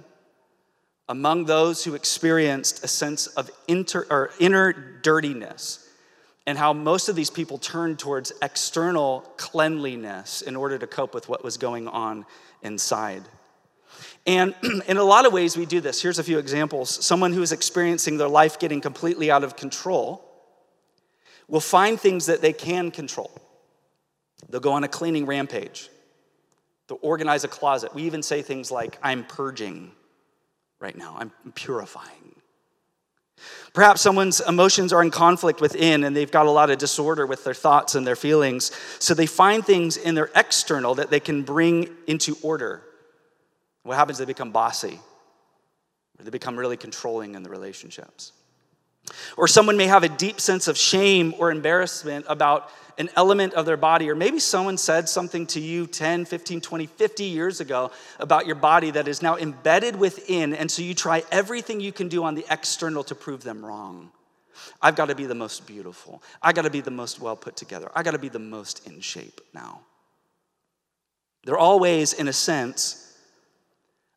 among 1.09 1.45
those 1.45 1.85
who 1.85 1.95
experienced 1.95 2.83
a 2.85 2.89
sense 2.89 3.27
of 3.29 3.51
inter, 3.69 4.07
or 4.11 4.31
inner 4.39 4.73
dirtiness 5.03 5.85
and 6.47 6.59
how 6.59 6.73
most 6.73 7.09
of 7.09 7.17
these 7.17 7.31
people 7.31 7.59
turned 7.59 7.99
towards 7.99 8.33
external 8.43 9.21
cleanliness 9.37 10.43
in 10.43 10.57
order 10.57 10.79
to 10.79 10.87
cope 10.87 11.15
with 11.15 11.29
what 11.29 11.43
was 11.43 11.57
going 11.57 11.89
on 11.89 12.27
inside. 12.63 13.23
And 14.27 14.55
in 14.89 14.97
a 14.97 15.05
lot 15.05 15.27
of 15.27 15.33
ways, 15.33 15.57
we 15.57 15.67
do 15.67 15.81
this. 15.81 16.03
Here's 16.03 16.19
a 16.19 16.25
few 16.25 16.39
examples. 16.39 17.05
Someone 17.05 17.33
who 17.33 17.43
is 17.43 17.53
experiencing 17.53 18.19
their 18.19 18.29
life 18.29 18.59
getting 18.59 18.81
completely 18.81 19.31
out 19.31 19.45
of 19.45 19.57
control 19.57 20.23
will 21.49 21.61
find 21.61 21.99
things 21.99 22.27
that 22.27 22.41
they 22.43 22.53
can 22.53 22.91
control. 22.91 23.31
They'll 24.49 24.61
go 24.61 24.73
on 24.73 24.85
a 24.85 24.89
cleaning 24.89 25.27
rampage, 25.27 25.89
they'll 26.89 26.99
organize 27.03 27.45
a 27.45 27.49
closet. 27.49 27.95
We 27.95 28.03
even 28.03 28.23
say 28.23 28.43
things 28.43 28.71
like, 28.71 28.99
I'm 29.03 29.25
purging 29.25 29.93
right 30.81 30.97
now, 30.97 31.17
I'm 31.19 31.33
purifying. 31.55 32.35
Perhaps 33.73 34.01
someone's 34.01 34.41
emotions 34.41 34.93
are 34.93 35.03
in 35.03 35.11
conflict 35.11 35.61
within 35.61 36.05
and 36.05 36.15
they've 36.15 36.31
got 36.31 36.47
a 36.47 36.51
lot 36.51 36.71
of 36.71 36.79
disorder 36.79 37.27
with 37.27 37.43
their 37.45 37.55
thoughts 37.55 37.95
and 37.95 38.07
their 38.07 38.17
feelings. 38.17 38.71
So 39.01 39.15
they 39.15 39.27
find 39.27 39.65
things 39.65 39.97
in 39.97 40.15
their 40.15 40.31
external 40.37 40.95
that 40.95 41.11
they 41.11 41.21
can 41.21 41.43
bring 41.43 41.91
into 42.07 42.37
order. 42.43 42.83
What 43.83 43.97
happens? 43.97 44.19
They 44.19 44.25
become 44.25 44.53
bossy, 44.53 44.99
or 46.19 46.25
they 46.25 46.31
become 46.31 46.57
really 46.57 46.77
controlling 46.77 47.35
in 47.35 47.43
the 47.43 47.51
relationships. 47.51 48.33
Or 49.37 49.47
someone 49.47 49.77
may 49.77 49.87
have 49.87 50.05
a 50.05 50.09
deep 50.09 50.41
sense 50.41 50.69
of 50.69 50.79
shame 50.79 51.35
or 51.39 51.51
embarrassment 51.51 52.25
about 52.29 52.71
an 52.99 53.11
element 53.17 53.55
of 53.55 53.67
their 53.67 53.77
body, 53.77 54.09
or 54.09 54.15
maybe 54.15 54.39
someone 54.39 54.79
said 54.79 55.09
something 55.09 55.47
to 55.49 55.61
you 55.61 55.87
10, 55.87 56.25
15, 56.25 56.61
20, 56.61 56.87
50 56.87 57.25
years 57.25 57.61
ago 57.61 57.91
about 58.19 58.47
your 58.47 58.55
body 58.55 58.91
that 58.93 59.09
is 59.09 59.23
now 59.23 59.37
embedded 59.37 59.97
within, 59.97 60.55
and 60.55 60.71
so 60.71 60.83
you 60.83 60.95
try 60.95 61.23
everything 61.31 61.81
you 61.81 61.93
can 61.93 62.09
do 62.09 62.25
on 62.25 62.35
the 62.35 62.45
external 62.51 63.05
to 63.05 63.15
prove 63.15 63.43
them 63.43 63.65
wrong. 63.65 64.11
I've 64.81 64.97
got 64.97 65.09
to 65.09 65.15
be 65.15 65.27
the 65.27 65.35
most 65.35 65.67
beautiful. 65.67 66.23
I 66.43 66.53
got 66.53 66.63
to 66.63 66.71
be 66.71 66.81
the 66.81 66.91
most 66.91 67.21
well 67.21 67.37
put 67.37 67.57
together. 67.57 67.91
I 67.95 68.03
got 68.03 68.13
to 68.13 68.19
be 68.19 68.29
the 68.29 68.39
most 68.39 68.87
in 68.87 69.01
shape 69.01 69.41
now. 69.53 69.81
They're 71.45 71.59
all 71.59 71.79
ways, 71.79 72.13
in 72.13 72.29
a 72.29 72.33
sense, 72.33 73.17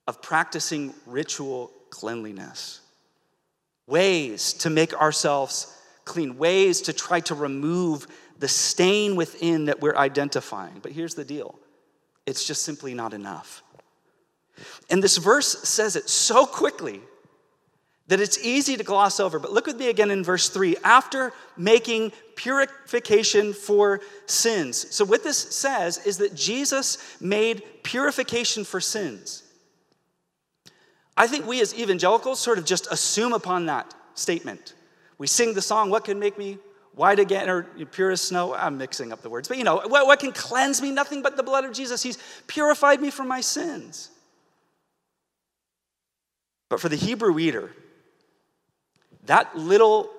of 0.08 0.22
practicing 0.22 0.94
ritual 1.06 1.72
cleanliness, 1.90 2.80
ways 3.88 4.54
to 4.54 4.70
make 4.70 4.94
ourselves 4.94 5.74
clean, 6.06 6.38
ways 6.38 6.82
to 6.82 6.94
try 6.94 7.20
to 7.22 7.36
remove 7.36 8.08
the 8.40 8.48
stain 8.48 9.16
within 9.16 9.66
that 9.66 9.82
we're 9.82 9.96
identifying. 9.96 10.80
But 10.82 10.92
here's 10.92 11.16
the 11.16 11.26
deal 11.26 11.60
it's 12.26 12.46
just 12.46 12.64
simply 12.64 12.94
not 12.94 13.14
enough. 13.14 13.64
And 14.90 15.04
this 15.04 15.18
verse 15.18 15.68
says 15.68 15.96
it 15.96 16.10
so 16.10 16.46
quickly 16.46 17.02
that 18.08 18.22
it's 18.22 18.38
easy 18.44 18.78
to 18.78 18.84
gloss 18.84 19.20
over. 19.20 19.38
But 19.38 19.52
look 19.52 19.68
with 19.68 19.78
me 19.78 19.90
again 19.90 20.12
in 20.12 20.24
verse 20.24 20.50
3 20.50 20.78
after 20.84 21.34
making 21.58 22.14
purification 22.36 23.54
for 23.54 24.02
sins. 24.26 24.94
So, 24.96 25.06
what 25.06 25.24
this 25.24 25.38
says 25.38 26.06
is 26.06 26.18
that 26.18 26.34
Jesus 26.34 26.98
made 27.22 27.64
purification 27.84 28.64
for 28.64 28.80
sins. 28.80 29.44
I 31.16 31.28
think 31.28 31.48
we 31.48 31.62
as 31.62 31.78
evangelicals 31.78 32.40
sort 32.40 32.60
of 32.60 32.66
just 32.66 32.88
assume 32.92 33.34
upon 33.34 33.66
that 33.66 33.94
statement. 34.14 34.74
We 35.18 35.28
sing 35.28 35.54
the 35.54 35.62
song, 35.62 35.90
What 35.90 36.06
Can 36.06 36.20
Make 36.20 36.38
Me 36.38 36.60
White 36.98 37.20
again, 37.20 37.48
or 37.48 37.62
pure 37.62 38.10
as 38.10 38.22
snow. 38.22 38.56
I'm 38.56 38.80
mixing 38.80 39.14
up 39.14 39.22
the 39.22 39.30
words. 39.30 39.48
But 39.48 39.60
you 39.60 39.64
know, 39.64 39.84
what, 39.86 40.08
what 40.08 40.20
can 40.20 40.32
cleanse 40.32 40.82
me? 40.82 40.90
Nothing 40.90 41.22
but 41.22 41.38
the 41.38 41.44
blood 41.44 41.64
of 41.64 41.72
Jesus. 41.72 42.02
He's 42.02 42.18
purified 42.48 43.00
me 43.00 43.12
from 43.12 43.28
my 43.28 43.40
sins. 43.40 44.10
But 46.70 46.82
for 46.82 46.90
the 46.90 46.96
Hebrew 46.96 47.32
reader, 47.32 47.72
that 49.28 49.56
little, 49.56 50.10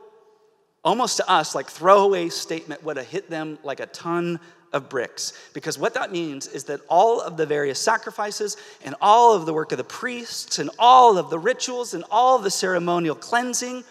almost 0.84 1.16
to 1.16 1.28
us, 1.28 1.52
like 1.52 1.66
throwaway 1.66 2.28
statement 2.28 2.84
would 2.84 2.96
have 2.96 3.08
hit 3.08 3.28
them 3.28 3.58
like 3.64 3.80
a 3.80 3.86
ton 3.86 4.38
of 4.72 4.88
bricks. 4.88 5.32
Because 5.54 5.80
what 5.80 5.94
that 5.94 6.12
means 6.12 6.46
is 6.46 6.62
that 6.64 6.80
all 6.88 7.20
of 7.20 7.36
the 7.36 7.44
various 7.44 7.80
sacrifices 7.80 8.56
and 8.84 8.94
all 9.00 9.34
of 9.34 9.46
the 9.46 9.52
work 9.52 9.72
of 9.72 9.78
the 9.78 9.84
priests 9.84 10.60
and 10.60 10.70
all 10.78 11.18
of 11.18 11.28
the 11.28 11.40
rituals 11.40 11.92
and 11.92 12.04
all 12.08 12.36
of 12.36 12.44
the 12.44 12.52
ceremonial 12.52 13.16
cleansing 13.16 13.82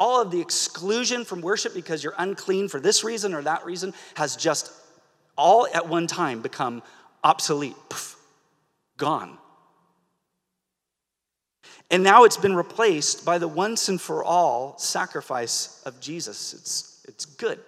all 0.00 0.22
of 0.22 0.30
the 0.30 0.40
exclusion 0.40 1.24
from 1.26 1.42
worship 1.42 1.74
because 1.74 2.02
you're 2.02 2.14
unclean 2.16 2.68
for 2.68 2.80
this 2.80 3.04
reason 3.04 3.34
or 3.34 3.42
that 3.42 3.64
reason 3.66 3.92
has 4.14 4.34
just 4.34 4.72
all 5.36 5.68
at 5.74 5.88
one 5.88 6.06
time 6.06 6.40
become 6.40 6.82
obsolete, 7.22 7.76
Poof, 7.90 8.16
gone. 8.96 9.36
And 11.90 12.02
now 12.02 12.24
it's 12.24 12.38
been 12.38 12.54
replaced 12.54 13.24
by 13.26 13.38
the 13.38 13.48
once 13.48 13.88
and 13.88 14.00
for 14.00 14.24
all 14.24 14.78
sacrifice 14.78 15.82
of 15.84 16.00
Jesus. 16.00 16.54
It's, 16.54 17.04
it's 17.06 17.24
good. 17.26 17.58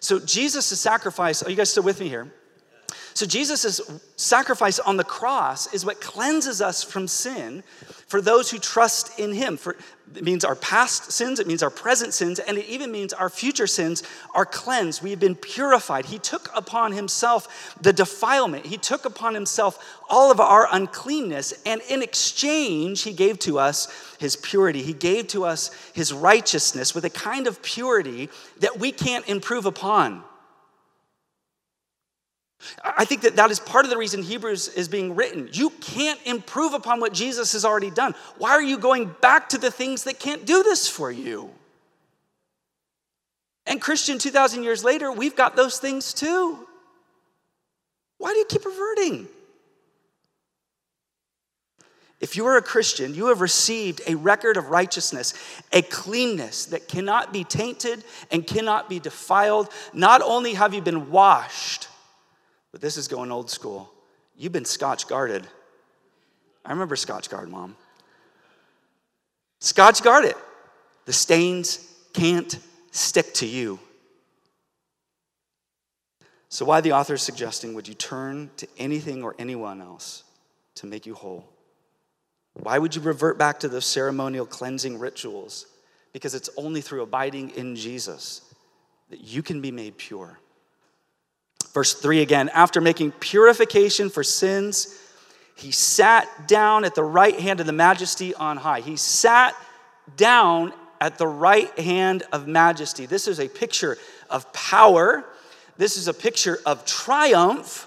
So 0.00 0.18
Jesus' 0.18 0.78
sacrifice, 0.80 1.42
are 1.42 1.50
you 1.50 1.56
guys 1.56 1.70
still 1.70 1.82
with 1.82 2.00
me 2.00 2.08
here? 2.08 2.32
So 3.18 3.26
Jesus' 3.26 3.80
sacrifice 4.14 4.78
on 4.78 4.96
the 4.96 5.02
cross 5.02 5.74
is 5.74 5.84
what 5.84 6.00
cleanses 6.00 6.62
us 6.62 6.84
from 6.84 7.08
sin 7.08 7.64
for 8.06 8.20
those 8.20 8.48
who 8.48 8.60
trust 8.60 9.18
in 9.18 9.32
him. 9.32 9.56
For, 9.56 9.74
it 10.14 10.22
means 10.22 10.44
our 10.44 10.54
past 10.54 11.10
sins, 11.10 11.40
it 11.40 11.48
means 11.48 11.64
our 11.64 11.68
present 11.68 12.14
sins, 12.14 12.38
and 12.38 12.56
it 12.56 12.66
even 12.66 12.92
means 12.92 13.12
our 13.12 13.28
future 13.28 13.66
sins 13.66 14.04
are 14.36 14.46
cleansed. 14.46 15.02
We've 15.02 15.18
been 15.18 15.34
purified. 15.34 16.06
He 16.06 16.20
took 16.20 16.48
upon 16.56 16.92
himself 16.92 17.76
the 17.80 17.92
defilement, 17.92 18.66
he 18.66 18.76
took 18.76 19.04
upon 19.04 19.34
himself 19.34 19.84
all 20.08 20.30
of 20.30 20.38
our 20.38 20.68
uncleanness, 20.70 21.60
and 21.66 21.80
in 21.90 22.02
exchange, 22.02 23.02
he 23.02 23.12
gave 23.12 23.40
to 23.40 23.58
us 23.58 23.88
his 24.20 24.36
purity. 24.36 24.84
He 24.84 24.92
gave 24.92 25.26
to 25.28 25.44
us 25.44 25.72
his 25.92 26.12
righteousness 26.12 26.94
with 26.94 27.04
a 27.04 27.10
kind 27.10 27.48
of 27.48 27.62
purity 27.62 28.28
that 28.60 28.78
we 28.78 28.92
can't 28.92 29.28
improve 29.28 29.66
upon. 29.66 30.22
I 32.82 33.04
think 33.04 33.22
that 33.22 33.36
that 33.36 33.50
is 33.50 33.60
part 33.60 33.84
of 33.84 33.90
the 33.90 33.96
reason 33.96 34.22
Hebrews 34.22 34.68
is 34.68 34.88
being 34.88 35.14
written. 35.14 35.48
You 35.52 35.70
can't 35.80 36.18
improve 36.24 36.74
upon 36.74 37.00
what 37.00 37.12
Jesus 37.12 37.52
has 37.52 37.64
already 37.64 37.90
done. 37.90 38.14
Why 38.36 38.50
are 38.50 38.62
you 38.62 38.78
going 38.78 39.14
back 39.20 39.48
to 39.50 39.58
the 39.58 39.70
things 39.70 40.04
that 40.04 40.18
can't 40.18 40.44
do 40.44 40.62
this 40.62 40.88
for 40.88 41.10
you? 41.10 41.50
And 43.66 43.80
Christian, 43.80 44.18
2,000 44.18 44.64
years 44.64 44.82
later, 44.82 45.12
we've 45.12 45.36
got 45.36 45.54
those 45.54 45.78
things 45.78 46.12
too. 46.12 46.66
Why 48.16 48.32
do 48.32 48.38
you 48.38 48.46
keep 48.46 48.64
reverting? 48.64 49.28
If 52.20 52.36
you 52.36 52.46
are 52.46 52.56
a 52.56 52.62
Christian, 52.62 53.14
you 53.14 53.26
have 53.26 53.40
received 53.40 54.00
a 54.08 54.16
record 54.16 54.56
of 54.56 54.70
righteousness, 54.70 55.34
a 55.72 55.82
cleanness 55.82 56.66
that 56.66 56.88
cannot 56.88 57.32
be 57.32 57.44
tainted 57.44 58.02
and 58.32 58.44
cannot 58.44 58.88
be 58.88 58.98
defiled. 58.98 59.68
Not 59.92 60.20
only 60.22 60.54
have 60.54 60.74
you 60.74 60.82
been 60.82 61.12
washed, 61.12 61.67
but 62.78 62.82
this 62.84 62.96
is 62.96 63.08
going 63.08 63.32
old 63.32 63.50
school. 63.50 63.90
You've 64.36 64.52
been 64.52 64.64
scotch 64.64 65.08
guarded. 65.08 65.44
I 66.64 66.70
remember 66.70 66.94
scotch 66.94 67.28
guard, 67.28 67.48
mom. 67.48 67.74
Scotch 69.58 70.00
guard 70.00 70.24
it. 70.24 70.36
The 71.04 71.12
stains 71.12 71.92
can't 72.12 72.56
stick 72.92 73.34
to 73.34 73.46
you. 73.46 73.80
So, 76.50 76.64
why 76.64 76.80
the 76.80 76.92
author 76.92 77.14
is 77.14 77.22
suggesting 77.22 77.74
would 77.74 77.88
you 77.88 77.94
turn 77.94 78.48
to 78.58 78.68
anything 78.78 79.24
or 79.24 79.34
anyone 79.40 79.82
else 79.82 80.22
to 80.76 80.86
make 80.86 81.04
you 81.04 81.14
whole? 81.14 81.48
Why 82.52 82.78
would 82.78 82.94
you 82.94 83.02
revert 83.02 83.38
back 83.38 83.58
to 83.60 83.68
those 83.68 83.86
ceremonial 83.86 84.46
cleansing 84.46 85.00
rituals? 85.00 85.66
Because 86.12 86.36
it's 86.36 86.50
only 86.56 86.80
through 86.80 87.02
abiding 87.02 87.50
in 87.56 87.74
Jesus 87.74 88.54
that 89.10 89.22
you 89.22 89.42
can 89.42 89.60
be 89.60 89.72
made 89.72 89.98
pure. 89.98 90.38
Verse 91.72 91.94
3 91.94 92.22
again, 92.22 92.48
after 92.50 92.80
making 92.80 93.12
purification 93.12 94.10
for 94.10 94.24
sins, 94.24 94.98
he 95.54 95.70
sat 95.70 96.46
down 96.46 96.84
at 96.84 96.94
the 96.94 97.02
right 97.02 97.38
hand 97.38 97.60
of 97.60 97.66
the 97.66 97.72
majesty 97.72 98.34
on 98.34 98.56
high. 98.56 98.80
He 98.80 98.96
sat 98.96 99.54
down 100.16 100.72
at 101.00 101.18
the 101.18 101.26
right 101.26 101.76
hand 101.78 102.22
of 102.32 102.46
majesty. 102.46 103.06
This 103.06 103.28
is 103.28 103.38
a 103.40 103.48
picture 103.48 103.98
of 104.30 104.52
power. 104.52 105.24
This 105.76 105.96
is 105.96 106.08
a 106.08 106.14
picture 106.14 106.58
of 106.64 106.84
triumph, 106.84 107.86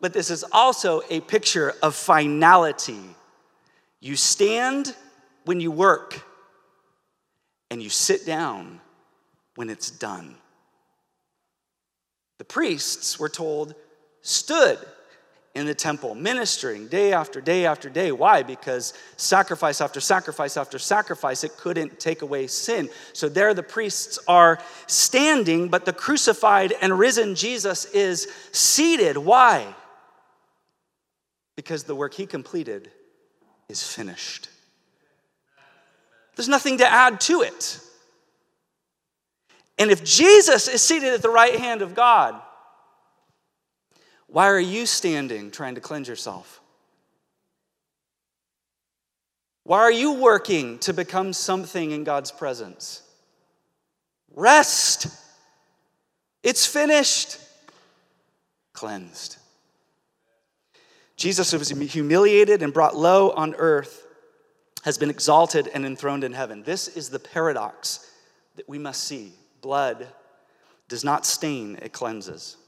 but 0.00 0.12
this 0.12 0.30
is 0.30 0.44
also 0.52 1.02
a 1.10 1.20
picture 1.20 1.74
of 1.82 1.94
finality. 1.94 3.00
You 4.00 4.16
stand 4.16 4.94
when 5.44 5.60
you 5.60 5.70
work, 5.70 6.22
and 7.70 7.82
you 7.82 7.90
sit 7.90 8.24
down 8.26 8.80
when 9.56 9.70
it's 9.70 9.90
done. 9.90 10.36
The 12.38 12.44
priests, 12.44 13.18
were 13.18 13.28
told, 13.28 13.74
stood 14.22 14.78
in 15.54 15.66
the 15.66 15.74
temple 15.74 16.16
ministering 16.16 16.88
day 16.88 17.12
after 17.12 17.40
day 17.40 17.64
after 17.64 17.88
day. 17.88 18.10
Why? 18.10 18.42
Because 18.42 18.92
sacrifice 19.16 19.80
after 19.80 20.00
sacrifice 20.00 20.56
after 20.56 20.78
sacrifice, 20.78 21.44
it 21.44 21.56
couldn't 21.56 22.00
take 22.00 22.22
away 22.22 22.48
sin. 22.48 22.88
So 23.12 23.28
there 23.28 23.54
the 23.54 23.62
priests 23.62 24.18
are 24.26 24.58
standing, 24.88 25.68
but 25.68 25.84
the 25.84 25.92
crucified 25.92 26.74
and 26.80 26.98
risen 26.98 27.36
Jesus 27.36 27.84
is 27.86 28.26
seated. 28.50 29.16
Why? 29.16 29.72
Because 31.56 31.84
the 31.84 31.94
work 31.94 32.14
he 32.14 32.26
completed 32.26 32.90
is 33.68 33.86
finished. 33.86 34.48
There's 36.34 36.48
nothing 36.48 36.78
to 36.78 36.86
add 36.86 37.20
to 37.22 37.42
it. 37.42 37.78
And 39.78 39.90
if 39.90 40.04
Jesus 40.04 40.68
is 40.68 40.82
seated 40.82 41.12
at 41.12 41.22
the 41.22 41.30
right 41.30 41.58
hand 41.58 41.82
of 41.82 41.94
God, 41.94 42.40
why 44.26 44.46
are 44.46 44.60
you 44.60 44.86
standing 44.86 45.50
trying 45.50 45.74
to 45.74 45.80
cleanse 45.80 46.08
yourself? 46.08 46.60
Why 49.64 49.78
are 49.78 49.92
you 49.92 50.14
working 50.14 50.78
to 50.80 50.92
become 50.92 51.32
something 51.32 51.90
in 51.90 52.04
God's 52.04 52.30
presence? 52.30 53.02
Rest. 54.34 55.06
It's 56.42 56.66
finished. 56.66 57.38
Cleansed. 58.72 59.38
Jesus 61.16 61.50
who 61.50 61.58
was 61.58 61.70
humiliated 61.70 62.62
and 62.62 62.72
brought 62.72 62.96
low 62.96 63.30
on 63.30 63.54
earth, 63.54 64.04
has 64.82 64.98
been 64.98 65.08
exalted 65.10 65.68
and 65.72 65.86
enthroned 65.86 66.24
in 66.24 66.32
heaven. 66.32 66.62
This 66.62 66.88
is 66.88 67.08
the 67.08 67.18
paradox 67.18 68.10
that 68.56 68.68
we 68.68 68.78
must 68.78 69.04
see. 69.04 69.32
Blood 69.64 70.06
does 70.88 71.04
not 71.04 71.24
stain, 71.24 71.78
it 71.80 71.94
cleanses. 71.94 72.58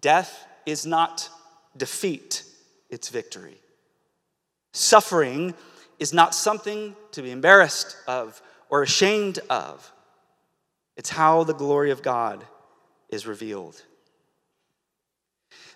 Death 0.00 0.46
is 0.64 0.86
not 0.86 1.28
defeat, 1.76 2.42
it's 2.88 3.10
victory. 3.10 3.58
Suffering 4.72 5.52
is 5.98 6.14
not 6.14 6.34
something 6.34 6.96
to 7.10 7.20
be 7.20 7.30
embarrassed 7.30 7.98
of 8.08 8.40
or 8.70 8.82
ashamed 8.82 9.40
of. 9.50 9.92
It's 10.96 11.10
how 11.10 11.44
the 11.44 11.52
glory 11.52 11.90
of 11.90 12.02
God 12.02 12.42
is 13.10 13.26
revealed. 13.26 13.82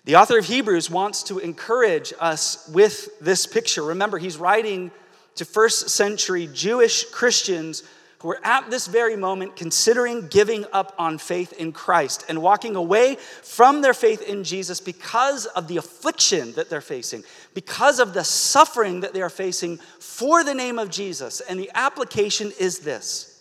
The 0.05 0.15
author 0.15 0.39
of 0.39 0.45
Hebrews 0.45 0.89
wants 0.89 1.21
to 1.25 1.37
encourage 1.37 2.13
us 2.19 2.67
with 2.73 3.09
this 3.19 3.45
picture. 3.45 3.83
Remember, 3.83 4.17
he's 4.17 4.37
writing 4.37 4.89
to 5.35 5.45
first 5.45 5.89
century 5.89 6.49
Jewish 6.51 7.03
Christians 7.11 7.83
who 8.19 8.29
are 8.29 8.39
at 8.43 8.69
this 8.71 8.87
very 8.87 9.15
moment 9.15 9.55
considering 9.55 10.27
giving 10.27 10.65
up 10.73 10.95
on 10.97 11.17
faith 11.17 11.53
in 11.53 11.71
Christ 11.71 12.25
and 12.27 12.41
walking 12.41 12.75
away 12.75 13.15
from 13.43 13.81
their 13.81 13.93
faith 13.93 14.23
in 14.23 14.43
Jesus 14.43 14.79
because 14.81 15.45
of 15.45 15.67
the 15.67 15.77
affliction 15.77 16.53
that 16.53 16.69
they're 16.69 16.81
facing, 16.81 17.23
because 17.53 17.99
of 17.99 18.13
the 18.13 18.23
suffering 18.23 19.01
that 19.01 19.13
they 19.13 19.21
are 19.21 19.29
facing 19.29 19.77
for 19.99 20.43
the 20.43 20.55
name 20.55 20.79
of 20.79 20.89
Jesus. 20.89 21.41
And 21.41 21.59
the 21.59 21.69
application 21.75 22.51
is 22.59 22.79
this 22.79 23.33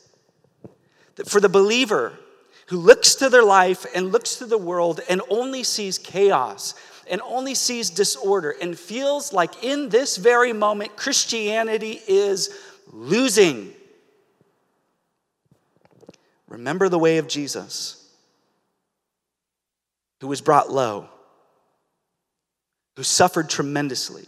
that 1.14 1.28
for 1.28 1.40
the 1.40 1.48
believer 1.48 2.12
who 2.66 2.76
looks 2.76 3.14
to 3.14 3.30
their 3.30 3.44
life 3.44 3.86
and 3.94 4.12
looks 4.12 4.36
to 4.36 4.44
the 4.44 4.58
world 4.58 5.00
and 5.08 5.22
only 5.30 5.62
sees 5.62 5.96
chaos 5.96 6.74
and 7.08 7.22
only 7.22 7.54
sees 7.54 7.88
disorder 7.88 8.54
and 8.60 8.78
feels 8.78 9.32
like 9.32 9.64
in 9.64 9.88
this 9.88 10.18
very 10.18 10.52
moment 10.52 10.94
Christianity 10.96 12.02
is 12.06 12.54
losing 12.92 13.72
Remember 16.48 16.88
the 16.88 16.98
way 16.98 17.18
of 17.18 17.28
Jesus, 17.28 18.02
who 20.20 20.28
was 20.28 20.40
brought 20.40 20.70
low, 20.70 21.08
who 22.96 23.02
suffered 23.02 23.50
tremendously, 23.50 24.26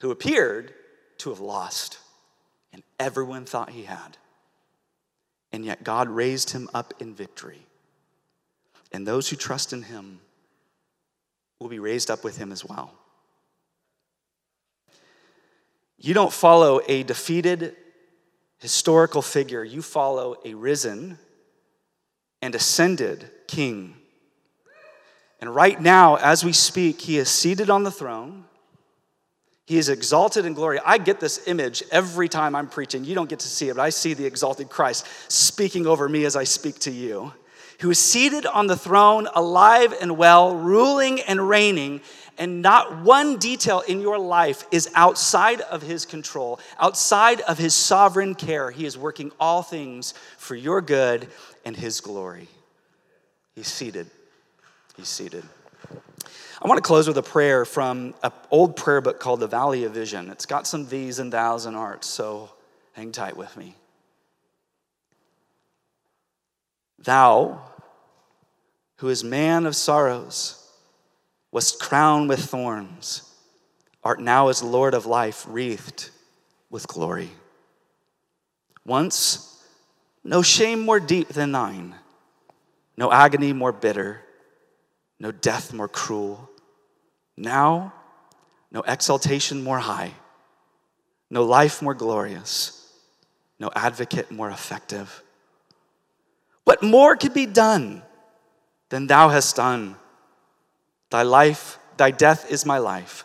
who 0.00 0.10
appeared 0.10 0.74
to 1.18 1.30
have 1.30 1.40
lost, 1.40 1.98
and 2.72 2.82
everyone 3.00 3.44
thought 3.44 3.70
he 3.70 3.84
had. 3.84 4.18
And 5.52 5.64
yet 5.64 5.82
God 5.82 6.08
raised 6.08 6.50
him 6.50 6.68
up 6.74 6.92
in 7.00 7.14
victory. 7.14 7.66
And 8.92 9.06
those 9.06 9.28
who 9.28 9.36
trust 9.36 9.72
in 9.72 9.82
him 9.82 10.20
will 11.58 11.68
be 11.68 11.78
raised 11.78 12.10
up 12.10 12.22
with 12.22 12.36
him 12.36 12.52
as 12.52 12.64
well. 12.64 12.92
You 15.98 16.12
don't 16.12 16.32
follow 16.32 16.80
a 16.86 17.02
defeated 17.02 17.74
historical 18.58 19.22
figure, 19.22 19.62
you 19.62 19.82
follow 19.82 20.36
a 20.44 20.54
risen 20.54 21.18
and 22.42 22.54
ascended 22.54 23.30
king. 23.46 23.96
And 25.40 25.54
right 25.54 25.80
now, 25.80 26.16
as 26.16 26.44
we 26.44 26.52
speak, 26.52 27.00
he 27.00 27.18
is 27.18 27.28
seated 27.28 27.68
on 27.70 27.82
the 27.82 27.90
throne. 27.90 28.44
He 29.66 29.78
is 29.78 29.88
exalted 29.88 30.46
in 30.46 30.54
glory. 30.54 30.78
I 30.84 30.98
get 30.98 31.18
this 31.18 31.46
image 31.48 31.82
every 31.90 32.28
time 32.28 32.54
I'm 32.54 32.68
preaching. 32.68 33.04
You 33.04 33.14
don't 33.14 33.28
get 33.28 33.40
to 33.40 33.48
see 33.48 33.68
it, 33.68 33.76
but 33.76 33.82
I 33.82 33.90
see 33.90 34.14
the 34.14 34.24
exalted 34.24 34.70
Christ 34.70 35.06
speaking 35.30 35.86
over 35.86 36.08
me 36.08 36.24
as 36.24 36.36
I 36.36 36.44
speak 36.44 36.78
to 36.80 36.90
you, 36.90 37.32
who 37.80 37.90
is 37.90 37.98
seated 37.98 38.46
on 38.46 38.68
the 38.68 38.76
throne, 38.76 39.28
alive 39.34 39.92
and 40.00 40.16
well, 40.16 40.56
ruling 40.56 41.20
and 41.20 41.48
reigning 41.48 42.00
and 42.38 42.62
not 42.62 43.02
one 43.02 43.38
detail 43.38 43.80
in 43.80 44.00
your 44.00 44.18
life 44.18 44.64
is 44.70 44.90
outside 44.94 45.60
of 45.62 45.82
his 45.82 46.04
control, 46.04 46.60
outside 46.78 47.40
of 47.42 47.58
his 47.58 47.74
sovereign 47.74 48.34
care. 48.34 48.70
He 48.70 48.86
is 48.86 48.98
working 48.98 49.32
all 49.40 49.62
things 49.62 50.14
for 50.38 50.54
your 50.54 50.80
good 50.80 51.28
and 51.64 51.76
his 51.76 52.00
glory. 52.00 52.48
He's 53.54 53.68
seated. 53.68 54.10
He's 54.96 55.08
seated. 55.08 55.44
I 56.62 56.68
want 56.68 56.78
to 56.78 56.82
close 56.82 57.06
with 57.06 57.18
a 57.18 57.22
prayer 57.22 57.64
from 57.64 58.14
an 58.22 58.32
old 58.50 58.76
prayer 58.76 59.00
book 59.00 59.20
called 59.20 59.40
The 59.40 59.46
Valley 59.46 59.84
of 59.84 59.92
Vision. 59.92 60.30
It's 60.30 60.46
got 60.46 60.66
some 60.66 60.88
these 60.88 61.18
and 61.18 61.30
thous 61.30 61.66
and 61.66 61.76
arts, 61.76 62.06
so 62.06 62.50
hang 62.92 63.12
tight 63.12 63.36
with 63.36 63.56
me. 63.56 63.74
Thou, 66.98 67.60
who 68.96 69.08
is 69.08 69.22
man 69.22 69.66
of 69.66 69.76
sorrows, 69.76 70.65
was 71.56 71.72
crowned 71.72 72.28
with 72.28 72.44
thorns, 72.44 73.22
art 74.04 74.20
now 74.20 74.48
as 74.48 74.62
Lord 74.62 74.92
of 74.92 75.06
life, 75.06 75.46
wreathed 75.48 76.10
with 76.68 76.86
glory. 76.86 77.30
Once, 78.84 79.64
no 80.22 80.42
shame 80.42 80.84
more 80.84 81.00
deep 81.00 81.28
than 81.28 81.52
thine, 81.52 81.94
no 82.98 83.10
agony 83.10 83.54
more 83.54 83.72
bitter, 83.72 84.20
no 85.18 85.32
death 85.32 85.72
more 85.72 85.88
cruel. 85.88 86.50
Now, 87.38 87.94
no 88.70 88.82
exaltation 88.82 89.64
more 89.64 89.78
high, 89.78 90.12
no 91.30 91.42
life 91.42 91.80
more 91.80 91.94
glorious, 91.94 92.92
no 93.58 93.70
advocate 93.74 94.30
more 94.30 94.50
effective. 94.50 95.22
What 96.64 96.82
more 96.82 97.16
could 97.16 97.32
be 97.32 97.46
done 97.46 98.02
than 98.90 99.06
thou 99.06 99.30
hast 99.30 99.56
done? 99.56 99.96
Thy 101.10 101.22
life, 101.22 101.78
thy 101.96 102.10
death 102.10 102.50
is 102.50 102.66
my 102.66 102.78
life, 102.78 103.24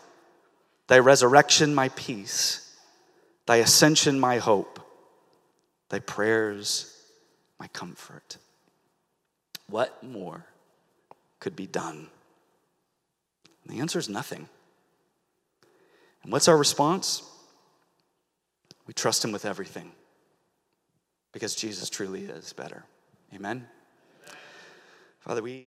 thy 0.86 0.98
resurrection, 0.98 1.74
my 1.74 1.88
peace, 1.90 2.76
thy 3.46 3.56
ascension, 3.56 4.20
my 4.20 4.38
hope, 4.38 4.78
thy 5.88 5.98
prayers, 5.98 6.96
my 7.58 7.66
comfort. 7.68 8.38
What 9.68 10.02
more 10.02 10.46
could 11.40 11.56
be 11.56 11.66
done? 11.66 12.08
And 13.64 13.76
the 13.76 13.80
answer 13.80 13.98
is 13.98 14.08
nothing. 14.08 14.48
And 16.22 16.32
what's 16.32 16.48
our 16.48 16.56
response? 16.56 17.22
We 18.86 18.94
trust 18.94 19.24
him 19.24 19.32
with 19.32 19.44
everything 19.44 19.92
because 21.32 21.54
Jesus 21.54 21.88
truly 21.88 22.24
is 22.24 22.52
better. 22.52 22.84
Amen. 23.34 23.66
Father, 25.20 25.42
we 25.42 25.66